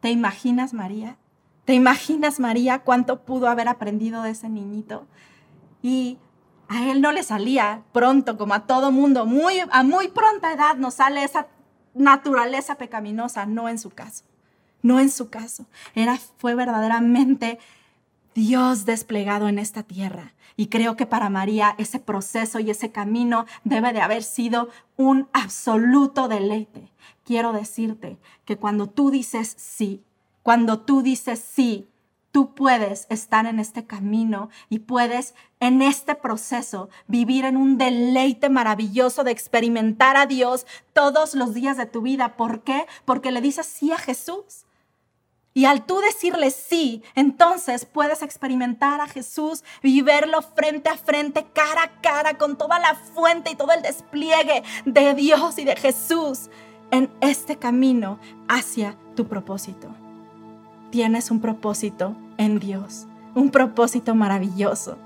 ¿Te 0.00 0.08
imaginas, 0.08 0.72
María? 0.72 1.18
¿Te 1.66 1.74
imaginas, 1.74 2.40
María, 2.40 2.78
cuánto 2.78 3.24
pudo 3.26 3.46
haber 3.46 3.68
aprendido 3.68 4.22
de 4.22 4.30
ese 4.30 4.48
niñito? 4.48 5.06
Y 5.82 6.18
a 6.70 6.88
él 6.88 7.00
no 7.00 7.10
le 7.10 7.24
salía 7.24 7.82
pronto, 7.92 8.38
como 8.38 8.54
a 8.54 8.64
todo 8.66 8.92
mundo, 8.92 9.26
muy, 9.26 9.60
a 9.72 9.82
muy 9.82 10.06
pronta 10.06 10.52
edad 10.52 10.76
nos 10.76 10.94
sale 10.94 11.24
esa 11.24 11.48
naturaleza 11.94 12.76
pecaminosa, 12.76 13.44
no 13.44 13.68
en 13.68 13.76
su 13.76 13.90
caso, 13.90 14.22
no 14.80 15.00
en 15.00 15.10
su 15.10 15.30
caso. 15.30 15.66
Era, 15.96 16.16
fue 16.38 16.54
verdaderamente 16.54 17.58
Dios 18.36 18.84
desplegado 18.84 19.48
en 19.48 19.58
esta 19.58 19.82
tierra. 19.82 20.32
Y 20.56 20.68
creo 20.68 20.94
que 20.94 21.06
para 21.06 21.28
María 21.28 21.74
ese 21.76 21.98
proceso 21.98 22.60
y 22.60 22.70
ese 22.70 22.92
camino 22.92 23.46
debe 23.64 23.92
de 23.92 24.00
haber 24.00 24.22
sido 24.22 24.68
un 24.96 25.28
absoluto 25.32 26.28
deleite. 26.28 26.92
Quiero 27.24 27.52
decirte 27.52 28.16
que 28.44 28.56
cuando 28.56 28.88
tú 28.88 29.10
dices 29.10 29.56
sí, 29.58 30.04
cuando 30.44 30.78
tú 30.78 31.02
dices 31.02 31.40
sí 31.40 31.88
tú 32.32 32.54
puedes 32.54 33.06
estar 33.10 33.46
en 33.46 33.58
este 33.58 33.86
camino 33.86 34.50
y 34.68 34.80
puedes 34.80 35.34
en 35.58 35.82
este 35.82 36.14
proceso 36.14 36.88
vivir 37.06 37.44
en 37.44 37.56
un 37.56 37.78
deleite 37.78 38.48
maravilloso 38.48 39.24
de 39.24 39.32
experimentar 39.32 40.16
a 40.16 40.26
Dios 40.26 40.66
todos 40.92 41.34
los 41.34 41.54
días 41.54 41.76
de 41.76 41.86
tu 41.86 42.02
vida. 42.02 42.36
¿Por 42.36 42.62
qué? 42.62 42.86
Porque 43.04 43.30
le 43.30 43.40
dices 43.40 43.66
sí 43.66 43.92
a 43.92 43.98
Jesús. 43.98 44.64
Y 45.52 45.64
al 45.64 45.84
tú 45.84 45.98
decirle 45.98 46.52
sí, 46.52 47.02
entonces 47.16 47.84
puedes 47.84 48.22
experimentar 48.22 49.00
a 49.00 49.08
Jesús 49.08 49.64
y 49.82 50.00
verlo 50.00 50.42
frente 50.42 50.88
a 50.88 50.96
frente, 50.96 51.44
cara 51.52 51.82
a 51.82 52.00
cara, 52.00 52.38
con 52.38 52.56
toda 52.56 52.78
la 52.78 52.94
fuente 52.94 53.50
y 53.50 53.56
todo 53.56 53.72
el 53.72 53.82
despliegue 53.82 54.62
de 54.84 55.14
Dios 55.14 55.58
y 55.58 55.64
de 55.64 55.74
Jesús 55.74 56.50
en 56.92 57.12
este 57.20 57.56
camino 57.56 58.20
hacia 58.48 58.96
tu 59.16 59.26
propósito 59.26 59.99
tienes 60.90 61.30
un 61.30 61.40
propósito 61.40 62.16
en 62.36 62.58
Dios, 62.58 63.06
un 63.34 63.50
propósito 63.50 64.14
maravilloso. 64.14 64.98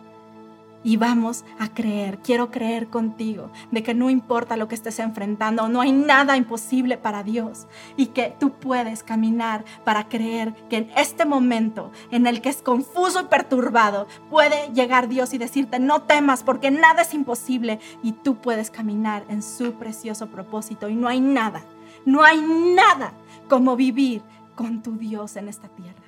Y 0.87 0.99
vamos 0.99 1.47
a 1.59 1.69
creer, 1.69 2.19
quiero 2.19 2.51
creer 2.51 2.89
contigo, 2.89 3.51
de 3.71 3.83
que 3.83 3.95
no 3.95 4.11
importa 4.11 4.59
lo 4.59 4.69
que 4.69 4.75
estés 4.75 4.99
enfrentando, 4.99 5.67
no 5.67 5.81
hay 5.81 5.93
nada 5.93 6.37
imposible 6.37 6.99
para 6.99 7.23
Dios. 7.23 7.67
Y 7.97 8.09
que 8.09 8.37
tú 8.39 8.51
puedes 8.53 9.03
caminar 9.03 9.65
para 9.85 10.11
creer 10.11 10.55
que 10.69 10.77
en 10.77 10.91
este 10.95 11.25
momento 11.25 11.91
en 12.11 12.27
el 12.27 12.43
que 12.43 12.51
es 12.51 12.61
confuso 12.61 13.23
y 13.23 13.25
perturbado, 13.25 14.07
puede 14.29 14.75
llegar 14.75 15.09
Dios 15.09 15.33
y 15.33 15.39
decirte, 15.39 15.79
no 15.79 16.03
temas 16.03 16.43
porque 16.43 16.71
nada 16.71 17.01
es 17.01 17.15
imposible 17.15 17.81
y 18.03 18.13
tú 18.13 18.37
puedes 18.37 18.71
caminar 18.71 19.25
en 19.31 19.43
su 19.43 19.73
precioso 19.73 20.27
propósito. 20.27 20.91
Y 20.91 20.97
no 20.97 21.09
hay 21.09 21.23
nada, 21.23 21.63
no 22.05 22.23
hay 22.25 22.43
nada 22.43 23.15
como 23.49 23.75
vivir 23.75 24.23
con 24.55 24.83
tu 24.83 24.97
Dios 24.97 25.37
en 25.37 25.49
esta 25.49 25.69
tierra? 25.69 26.03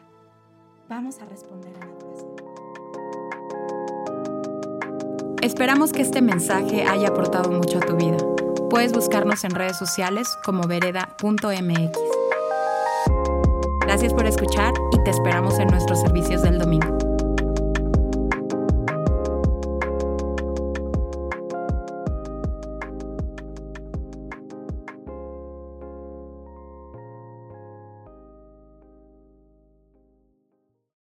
Vamos 0.89 1.21
a 1.21 1.25
responder 1.25 1.73
a 1.77 1.87
la 1.87 1.95
oración. 1.95 2.37
Esperamos 5.43 5.93
que 5.93 6.03
este 6.03 6.23
mensaje 6.23 6.85
haya 6.85 7.09
aportado 7.09 7.51
mucho 7.51 7.79
a 7.79 7.81
tu 7.81 7.97
vida. 7.97 8.17
Puedes 8.71 8.93
buscarnos 8.93 9.45
en 9.45 9.51
redes 9.53 9.77
sociales 9.77 10.29
como 10.45 10.67
vereda.mx. 10.67 11.99
Gracias 13.81 14.13
por 14.13 14.27
escuchar 14.27 14.75
y 14.93 15.05
te 15.05 15.11
esperamos 15.11 15.59
en 15.59 15.69
nuestros 15.69 16.01
servicios 16.01 16.43
del 16.43 16.59
domingo. 16.59 16.96